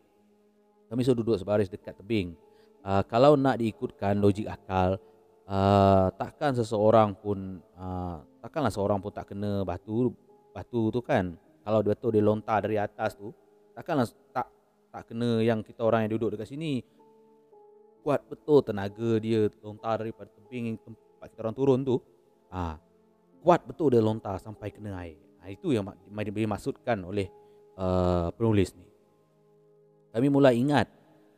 Kami 0.87 1.05
semua 1.05 1.19
duduk 1.21 1.37
sebaris 1.37 1.69
dekat 1.69 1.99
tebing 1.99 2.33
uh, 2.83 3.03
kalau 3.05 3.35
nak 3.35 3.59
diikutkan 3.59 4.19
logik 4.19 4.47
akal 4.47 4.99
uh, 5.49 6.07
takkan 6.13 6.53
seseorang 6.53 7.17
pun 7.17 7.57
uh, 7.75 8.21
takkanlah 8.39 8.69
seorang 8.69 9.01
pun 9.01 9.09
tak 9.09 9.33
kena 9.33 9.65
batu 9.65 10.13
batu 10.53 10.93
tu 10.93 11.01
kan. 11.01 11.33
Kalau 11.65 11.83
dia 11.83 11.91
betul 11.93 12.09
dia 12.15 12.23
lontar 12.23 12.63
dari 12.63 12.77
atas 12.77 13.17
tu 13.17 13.33
takkanlah 13.73 14.07
tak 14.31 14.47
tak 14.89 15.03
kena 15.09 15.41
yang 15.41 15.65
kita 15.65 15.81
orang 15.81 16.05
yang 16.05 16.15
duduk 16.15 16.37
dekat 16.37 16.49
sini. 16.49 16.85
Kuat 17.99 18.23
betul 18.29 18.63
tenaga 18.63 19.19
dia 19.19 19.51
lontar 19.59 19.99
daripada 19.99 20.31
tebing 20.31 20.79
tempat 20.79 21.27
kita 21.33 21.41
orang 21.43 21.57
turun 21.57 21.79
tu. 21.83 21.97
Ah 22.49 22.79
kuat 23.39 23.63
betul 23.63 23.95
dia 23.95 24.03
lontar 24.03 24.35
sampai 24.39 24.71
kena 24.71 24.99
air. 24.99 25.19
Ha, 25.39 25.47
itu 25.47 25.71
yang 25.71 25.87
dimaksudkan 26.11 26.99
oleh 27.07 27.31
uh, 27.79 28.27
penulis 28.35 28.75
ni. 28.75 28.87
Kami 30.11 30.27
mula 30.27 30.51
ingat 30.51 30.91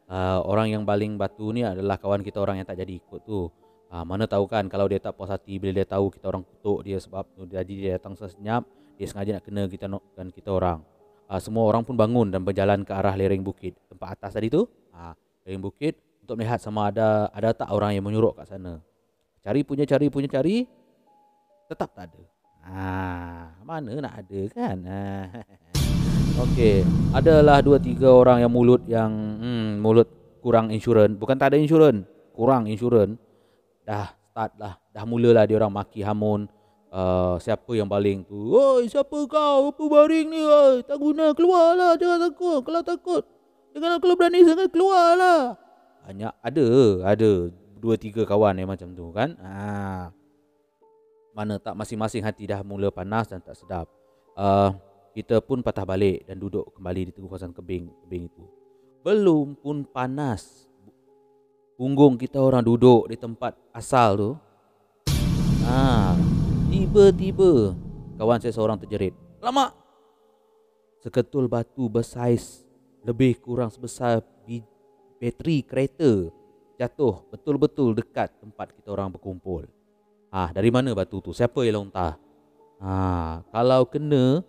uh, 0.10 0.42
orang 0.42 0.74
yang 0.74 0.84
baling 0.88 1.20
batu 1.20 1.54
ni 1.54 1.62
adalah 1.62 2.02
kawan 2.02 2.26
kita 2.26 2.42
orang 2.42 2.58
yang 2.62 2.68
tak 2.68 2.82
jadi 2.82 2.98
ikut 2.98 3.22
tu. 3.22 3.52
Uh, 3.92 4.08
mana 4.08 4.24
tahu 4.24 4.48
kan 4.48 4.72
kalau 4.72 4.88
dia 4.88 5.04
tak 5.04 5.20
puas 5.20 5.28
hati 5.28 5.60
bila 5.60 5.76
dia 5.76 5.84
tahu 5.84 6.16
kita 6.16 6.32
orang 6.32 6.48
kutuk 6.48 6.88
dia 6.88 6.96
sebab 6.96 7.28
tu 7.36 7.44
jadi 7.44 7.68
dia 7.68 7.92
datang 8.00 8.16
sesenyap, 8.16 8.64
dia 8.96 9.04
sengaja 9.04 9.36
nak 9.36 9.44
kena 9.44 9.68
kita 9.68 9.92
dan 10.16 10.32
kita 10.32 10.48
orang. 10.48 10.80
Uh, 11.28 11.40
semua 11.44 11.68
orang 11.68 11.84
pun 11.84 12.00
bangun 12.00 12.32
dan 12.32 12.40
berjalan 12.40 12.88
ke 12.88 12.92
arah 12.96 13.12
lereng 13.20 13.44
bukit 13.44 13.76
tempat 13.92 14.16
atas 14.16 14.40
tadi 14.40 14.48
tu. 14.48 14.64
Uh, 14.96 15.12
lereng 15.44 15.60
bukit 15.60 16.00
untuk 16.24 16.40
melihat 16.40 16.64
sama 16.64 16.88
ada 16.88 17.28
ada 17.36 17.52
tak 17.52 17.68
orang 17.68 17.92
yang 17.92 18.08
menyuruh 18.08 18.32
kat 18.32 18.48
sana. 18.48 18.80
Cari 19.44 19.68
punya 19.68 19.84
cari 19.84 20.08
punya 20.08 20.32
cari 20.32 20.64
tetap 21.68 21.92
tak 21.92 22.16
ada. 22.16 22.24
Ah, 22.64 23.52
mana 23.68 23.92
nak 24.00 24.24
ada 24.24 24.42
kan? 24.56 24.78
Okey, 26.48 26.88
adalah 27.12 27.60
dua 27.60 27.76
tiga 27.76 28.08
orang 28.08 28.40
yang 28.40 28.52
mulut 28.54 28.88
yang 28.88 29.12
hmm, 29.12 29.84
mulut 29.84 30.08
kurang 30.40 30.72
insurans, 30.72 31.20
bukan 31.20 31.36
tak 31.36 31.52
ada 31.52 31.58
insurans, 31.60 32.08
kurang 32.32 32.72
insurans. 32.72 33.20
Dah 33.92 34.16
start 34.32 34.56
lah, 34.56 34.80
dah 34.96 35.04
mulalah 35.04 35.44
dia 35.44 35.60
orang 35.60 35.76
maki 35.76 36.00
hamun 36.00 36.48
uh, 36.96 37.36
siapa 37.44 37.76
yang 37.76 37.92
baling 37.92 38.24
tu. 38.24 38.56
Oi, 38.56 38.88
siapa 38.88 39.28
kau? 39.28 39.68
Apa 39.68 39.84
baring 39.84 40.32
ni? 40.32 40.40
Oi, 40.40 40.80
tak 40.88 40.96
guna, 40.96 41.36
keluarlah, 41.36 42.00
jangan 42.00 42.32
takut. 42.32 42.64
Kalau 42.64 42.82
takut, 42.88 43.24
jangan 43.76 44.00
kalau 44.00 44.16
berani 44.16 44.48
sangat 44.48 44.72
keluarlah. 44.72 45.60
Banyak 46.08 46.34
ada, 46.40 46.66
ada 47.04 47.52
dua 47.84 48.00
tiga 48.00 48.24
kawan 48.24 48.56
yang 48.56 48.72
macam 48.72 48.96
tu 48.96 49.12
kan. 49.12 49.36
Ha. 49.44 50.16
Mana 51.36 51.60
tak 51.60 51.76
masing-masing 51.76 52.24
hati 52.24 52.48
dah 52.48 52.64
mula 52.64 52.96
panas 52.96 53.28
dan 53.28 53.44
tak 53.44 53.60
sedap. 53.60 53.92
Uh, 54.40 54.72
kita 55.12 55.44
pun 55.44 55.60
patah 55.60 55.84
balik 55.84 56.24
dan 56.24 56.40
duduk 56.40 56.72
kembali 56.80 57.08
di 57.08 57.12
tengah 57.12 57.28
kawasan 57.28 57.52
kebing 57.52 57.92
kebing 58.08 58.32
itu. 58.32 58.48
Belum 59.04 59.52
pun 59.60 59.84
panas. 59.84 60.71
Punggung 61.82 62.14
kita 62.14 62.38
orang 62.38 62.62
duduk 62.62 63.10
di 63.10 63.18
tempat 63.18 63.58
asal 63.74 64.14
tu. 64.14 64.32
Ah, 65.66 66.14
tiba-tiba 66.70 67.74
kawan 68.22 68.38
saya 68.38 68.54
seorang 68.54 68.78
terjerit. 68.78 69.18
Lama. 69.42 69.74
Seketul 71.02 71.50
batu 71.50 71.90
bersaiz 71.90 72.62
lebih 73.02 73.42
kurang 73.42 73.74
sebesar 73.74 74.22
bateri 75.18 75.66
kereta 75.66 76.30
jatuh 76.78 77.26
betul-betul 77.34 77.98
dekat 77.98 78.30
tempat 78.38 78.78
kita 78.78 78.94
orang 78.94 79.10
berkumpul. 79.10 79.66
Ah, 80.30 80.54
dari 80.54 80.70
mana 80.70 80.94
batu 80.94 81.18
tu? 81.18 81.34
Siapa 81.34 81.66
yang 81.66 81.90
lontar? 81.90 82.14
Ah, 82.78 83.42
kalau 83.50 83.90
kena 83.90 84.46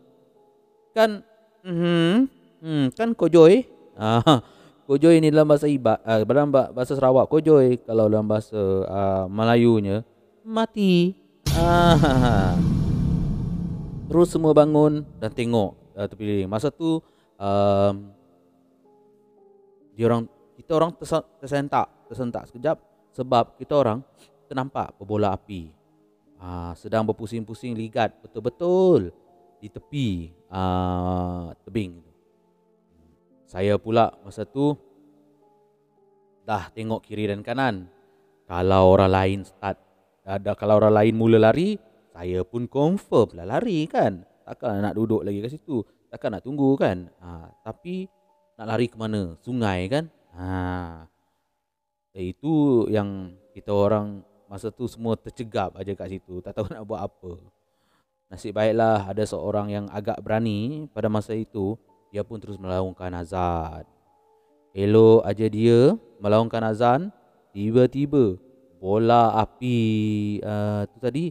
kan 0.93 1.25
hmm, 1.65 2.29
hmm 2.61 2.93
kan 2.93 3.17
kojoy 3.17 3.65
ah 3.97 4.45
kojoy 4.87 5.23
ni 5.23 5.31
dalam 5.31 5.47
bahasa 5.47 5.71
iba 5.71 5.99
uh, 6.03 6.23
dalam 6.27 6.51
bahasa 6.51 6.93
Sarawak 6.99 7.31
kojoy 7.31 7.81
kalau 7.87 8.11
dalam 8.11 8.27
bahasa 8.27 8.59
uh, 8.87 9.25
Melayunya. 9.31 10.03
Mati. 10.43 11.15
Ah 11.55 12.57
terus 14.13 14.29
semua 14.29 14.53
bangun 14.53 15.09
dan 15.17 15.33
tengok 15.33 15.73
uh, 15.97 16.05
tepi 16.05 16.45
masa 16.45 16.69
tu 16.69 17.01
um, 17.41 17.95
dia 19.97 20.05
orang 20.05 20.29
kita 20.53 20.77
orang 20.77 20.93
tersentak 21.41 21.89
tersentak 22.13 22.45
sekejap 22.53 22.77
sebab 23.17 23.57
kita 23.57 23.73
orang 23.73 24.05
ternampak 24.53 24.93
berbola 25.01 25.33
api. 25.33 25.73
Uh, 26.37 26.77
sedang 26.77 27.09
berpusing-pusing 27.09 27.73
ligat 27.73 28.13
betul-betul 28.21 29.15
di 29.63 29.73
tepi 29.73 30.35
uh, 30.53 31.57
tebing 31.65 32.12
Saya 33.53 33.77
pula 33.77 34.09
masa 34.25 34.49
tu 34.49 34.73
dah 36.49 36.73
tengok 36.73 37.05
kiri 37.05 37.29
dan 37.29 37.45
kanan. 37.45 37.85
Kalau 38.49 38.97
orang 38.97 39.13
lain 39.13 39.39
start 39.45 39.77
ada 40.25 40.57
kalau 40.57 40.81
orang 40.81 40.97
lain 40.97 41.13
mula 41.21 41.37
lari, 41.37 41.77
saya 42.17 42.49
pun 42.49 42.65
confirm 42.65 43.37
lah 43.37 43.45
lari 43.45 43.85
kan. 43.85 44.25
Takkan 44.49 44.81
nak 44.81 44.97
duduk 44.97 45.21
lagi 45.21 45.45
kat 45.45 45.53
situ. 45.53 45.85
Takkan 46.09 46.33
nak 46.33 46.49
tunggu 46.49 46.81
kan. 46.81 47.13
Ha, 47.21 47.53
tapi 47.61 48.09
nak 48.57 48.67
lari 48.73 48.89
ke 48.89 48.97
mana? 48.97 49.37
Sungai 49.45 49.85
kan. 49.85 50.09
Ha. 50.33 51.05
Itu 52.17 52.89
yang 52.89 53.37
kita 53.53 53.69
orang 53.69 54.25
masa 54.49 54.73
tu 54.73 54.89
semua 54.89 55.13
tercegap 55.21 55.77
aja 55.77 55.93
kat 55.93 56.09
situ. 56.09 56.41
Tak 56.41 56.57
tahu 56.57 56.71
nak 56.73 56.89
buat 56.89 57.05
apa. 57.05 57.37
Nasib 58.33 58.57
baiklah 58.57 59.13
ada 59.13 59.29
seorang 59.29 59.69
yang 59.69 59.85
agak 59.93 60.17
berani 60.25 60.89
pada 60.89 61.13
masa 61.13 61.37
itu 61.37 61.77
Dia 62.13 62.21
pun 62.21 62.37
terus 62.37 62.61
melaungkan 62.61 63.09
azan. 63.17 63.89
Elok 64.73 65.25
aja 65.25 65.47
dia 65.53 65.97
melaungkan 66.17 66.65
azan 66.65 67.13
Tiba-tiba 67.53 68.41
bola 68.81 69.37
api 69.37 69.77
uh, 70.41 70.89
tu 70.89 70.97
tadi 70.97 71.29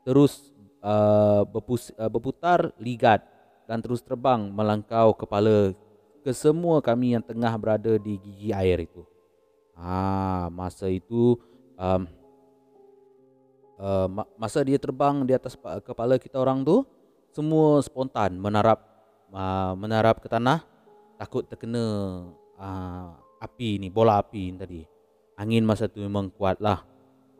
Terus 0.00 0.48
uh, 0.80 1.44
berpus, 1.44 1.92
uh, 2.00 2.08
berputar 2.08 2.72
ligat 2.80 3.20
Dan 3.68 3.84
terus 3.84 4.00
terbang 4.00 4.48
melangkau 4.48 5.12
kepala 5.12 5.76
Ke 6.24 6.32
semua 6.32 6.80
kami 6.80 7.12
yang 7.12 7.24
tengah 7.24 7.52
berada 7.60 7.96
di 8.00 8.16
gigi 8.20 8.52
air 8.52 8.84
itu. 8.84 9.04
Ah, 9.76 10.52
Masa 10.52 10.88
itu 10.88 11.40
um, 11.80 12.04
uh, 13.80 14.08
masa 14.36 14.60
dia 14.60 14.76
terbang 14.76 15.24
di 15.24 15.32
atas 15.32 15.56
kepala 15.80 16.20
kita 16.20 16.36
orang 16.36 16.60
tu 16.60 16.84
semua 17.32 17.80
spontan 17.80 18.36
menarap 18.36 18.89
uh, 19.34 19.72
menarap 19.78 20.22
ke 20.22 20.28
tanah 20.30 20.62
takut 21.20 21.44
terkena 21.44 21.84
uh, 22.56 23.08
api 23.40 23.80
ni, 23.80 23.88
bola 23.88 24.20
api 24.20 24.52
ni 24.52 24.58
tadi. 24.58 24.80
Angin 25.40 25.64
masa 25.64 25.88
tu 25.88 26.04
memang 26.04 26.28
kuat 26.32 26.60
lah. 26.60 26.84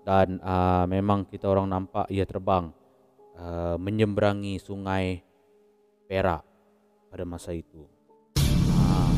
Dan 0.01 0.41
uh, 0.41 0.89
memang 0.89 1.29
kita 1.29 1.45
orang 1.45 1.69
nampak 1.69 2.09
ia 2.09 2.25
terbang 2.25 2.73
uh, 3.37 3.77
menyeberangi 3.77 4.57
sungai 4.57 5.21
Perak 6.09 6.43
pada 7.13 7.23
masa 7.23 7.55
itu. 7.55 7.87
Uh, 8.75 9.13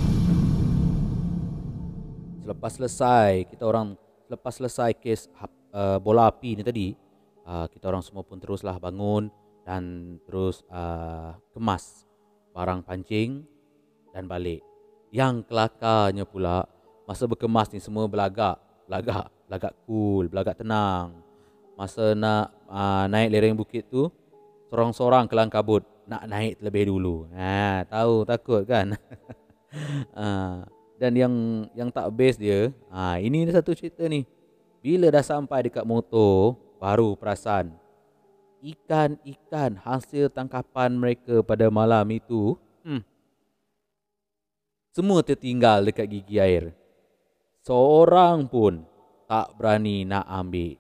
selepas 2.45 2.77
selesai, 2.77 3.49
kita 3.49 3.65
orang 3.65 3.97
selepas 4.27 4.53
selesai 4.59 4.91
kes 4.99 5.31
uh, 5.73 5.97
bola 6.03 6.29
api 6.29 6.59
ni 6.59 6.63
tadi, 6.67 6.93
uh, 7.47 7.71
kita 7.71 7.89
orang 7.89 8.05
semua 8.05 8.27
pun 8.27 8.37
teruslah 8.43 8.77
bangun 8.77 9.31
dan 9.63 10.19
terus 10.27 10.67
uh, 10.69 11.39
kemas 11.55 12.05
barang 12.53 12.85
pancing 12.85 13.43
dan 14.13 14.29
balik. 14.29 14.61
Yang 15.13 15.45
kelakarnya 15.49 16.25
pula 16.25 16.65
masa 17.05 17.29
berkemas 17.29 17.69
ni 17.73 17.81
semua 17.81 18.09
belagak, 18.09 18.57
belagak, 18.89 19.29
belagak 19.49 19.75
cool, 19.85 20.29
belagak 20.29 20.57
tenang. 20.61 21.21
Masa 21.77 22.13
nak 22.17 22.53
uh, 22.69 23.05
naik 23.09 23.33
lereng 23.33 23.57
bukit 23.57 23.89
tu, 23.89 24.13
seorang-seorang 24.69 25.29
kelang 25.29 25.53
kabut 25.53 25.85
nak 26.09 26.29
naik 26.29 26.61
terlebih 26.61 26.93
dulu. 26.93 27.29
Ha, 27.33 27.85
tahu 27.89 28.25
takut 28.29 28.65
kan? 28.65 28.97
uh, 30.17 30.65
dan 31.01 31.13
yang 31.17 31.35
yang 31.77 31.89
tak 31.89 32.09
best 32.13 32.39
dia, 32.39 32.71
ha, 32.93 33.19
ini 33.19 33.49
satu 33.49 33.73
cerita 33.73 34.05
ni. 34.07 34.25
Bila 34.83 35.09
dah 35.15 35.25
sampai 35.25 35.71
dekat 35.71 35.87
motor, 35.87 36.59
baru 36.83 37.15
perasan 37.15 37.82
ikan-ikan 38.63 39.75
hasil 39.83 40.31
tangkapan 40.31 40.95
mereka 40.95 41.43
pada 41.43 41.67
malam 41.67 42.07
itu 42.15 42.55
hmm, 42.87 43.03
semua 44.95 45.25
tertinggal 45.27 45.83
dekat 45.89 46.05
gigi 46.05 46.37
air. 46.37 46.77
Seorang 47.67 48.45
pun 48.45 48.85
tak 49.25 49.57
berani 49.57 50.05
nak 50.05 50.29
ambil. 50.29 50.77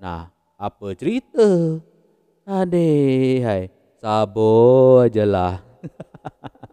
Nah, 0.00 0.32
apa 0.56 0.96
cerita? 0.96 1.76
Adik, 2.48 3.44
hai. 3.44 3.62
Sabar 4.00 5.12
je 5.12 5.20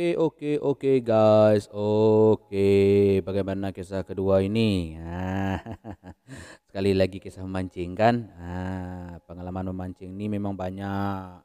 Okey, 0.00 0.16
okey, 0.16 0.56
okey 0.56 0.96
guys. 1.04 1.68
Okey, 1.68 3.20
bagaimana 3.20 3.68
kisah 3.68 4.00
kedua 4.00 4.40
ini? 4.40 4.96
Ha. 4.96 5.60
Sekali 6.72 6.96
lagi 6.96 7.20
kisah 7.20 7.44
memancing 7.44 7.92
kan? 7.92 8.32
Ha. 8.40 9.20
Pengalaman 9.28 9.76
memancing 9.76 10.08
ni 10.16 10.32
memang 10.32 10.56
banyak. 10.56 11.44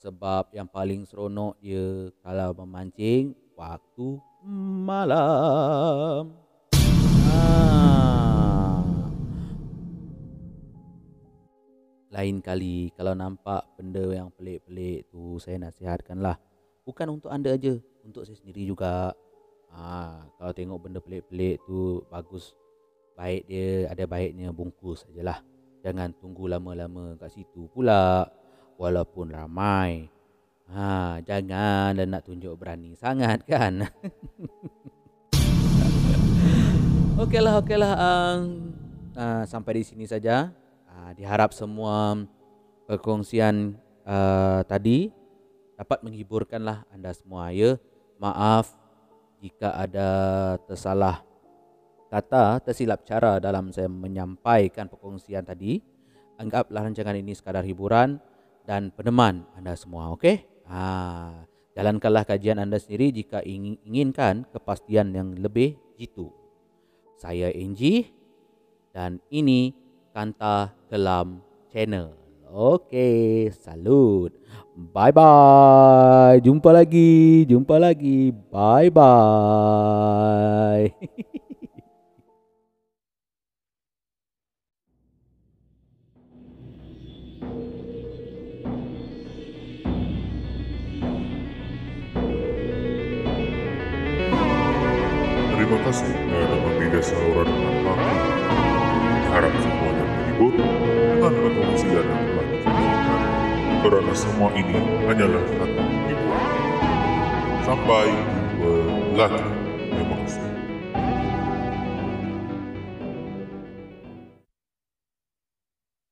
Sebab 0.00 0.48
yang 0.56 0.64
paling 0.64 1.04
seronok 1.04 1.60
dia 1.60 2.08
kalau 2.24 2.56
memancing 2.64 3.36
waktu 3.52 4.16
malam. 4.80 6.32
Ha. 7.28 7.36
Lain 12.16 12.40
kali 12.40 12.96
kalau 12.96 13.12
nampak 13.12 13.68
benda 13.76 14.08
yang 14.08 14.32
pelik-pelik 14.32 15.04
tu 15.12 15.36
saya 15.36 15.60
nasihatkanlah 15.60 16.40
bukan 16.90 17.20
untuk 17.20 17.30
anda 17.30 17.54
aja, 17.54 17.76
untuk 18.04 18.24
saya 18.24 18.36
sendiri 18.36 18.66
juga. 18.66 19.14
Ha, 19.70 20.18
kalau 20.34 20.52
tengok 20.52 20.78
benda 20.82 20.98
pelik-pelik 20.98 21.62
tu 21.62 22.02
bagus, 22.10 22.58
baik 23.14 23.46
dia 23.46 23.86
ada 23.86 24.04
baiknya 24.08 24.50
bungkus 24.50 25.06
sajalah. 25.06 25.40
Jangan 25.80 26.12
tunggu 26.18 26.50
lama-lama 26.50 27.16
kat 27.16 27.32
situ 27.32 27.70
pula. 27.70 28.28
Walaupun 28.80 29.36
ramai. 29.36 30.08
Ha, 30.72 31.20
jangan 31.26 31.98
dan 31.98 32.08
nak 32.14 32.24
tunjuk 32.24 32.56
berani 32.56 32.96
sangat 32.96 33.44
kan. 33.44 33.84
okeylah, 37.22 37.60
okeylah. 37.60 37.92
Um, 37.98 38.72
uh, 39.18 39.42
sampai 39.44 39.82
di 39.82 39.84
sini 39.84 40.08
saja. 40.08 40.48
Uh, 40.88 41.10
diharap 41.14 41.52
semua 41.52 42.16
perkongsian 42.88 43.76
uh, 44.08 44.64
tadi 44.66 45.12
dapat 45.78 46.04
menghiburkanlah 46.04 46.84
anda 46.92 47.12
semua 47.16 47.52
ya. 47.52 47.80
Maaf 48.20 48.76
jika 49.40 49.72
ada 49.72 50.08
tersalah 50.68 51.24
kata, 52.12 52.60
tersilap 52.60 53.00
cara 53.08 53.40
dalam 53.40 53.72
saya 53.72 53.88
menyampaikan 53.88 54.92
perkongsian 54.92 55.40
tadi. 55.48 55.80
Anggaplah 56.36 56.84
rancangan 56.84 57.16
ini 57.16 57.32
sekadar 57.32 57.64
hiburan 57.64 58.20
dan 58.68 58.92
peneman 58.92 59.48
anda 59.56 59.72
semua, 59.72 60.12
okey? 60.12 60.44
Ha, 60.68 61.32
jalankanlah 61.72 62.28
kajian 62.28 62.60
anda 62.60 62.76
sendiri 62.76 63.08
jika 63.08 63.40
ingin, 63.40 63.80
inginkan 63.88 64.44
kepastian 64.52 65.16
yang 65.16 65.32
lebih 65.40 65.80
jitu. 65.96 66.28
Saya 67.16 67.48
Angie 67.52 68.12
dan 68.92 69.20
ini 69.32 69.72
Kanta 70.12 70.76
Kelam 70.92 71.40
Channel. 71.72 72.19
Okey, 72.50 73.54
salut. 73.62 74.34
Bye 74.74 75.14
bye. 75.14 76.42
Jumpa 76.42 76.74
lagi. 76.74 77.46
Jumpa 77.46 77.78
lagi. 77.78 78.34
Bye 78.50 78.90
bye. 78.90 80.90
Terima 95.54 95.78
kasih 95.86 96.10
kerana 96.10 96.56
membina 96.66 96.98
saluran 96.98 97.46
apa 97.46 97.94
Harap 99.30 99.54
kerana 103.80 104.12
semua 104.12 104.52
ini 104.52 104.76
hanyalah 105.08 105.44
satu 105.56 105.82
hiburan. 106.08 106.44
Sampai 107.64 108.06
jumpa 108.60 108.72
lagi. 109.16 109.59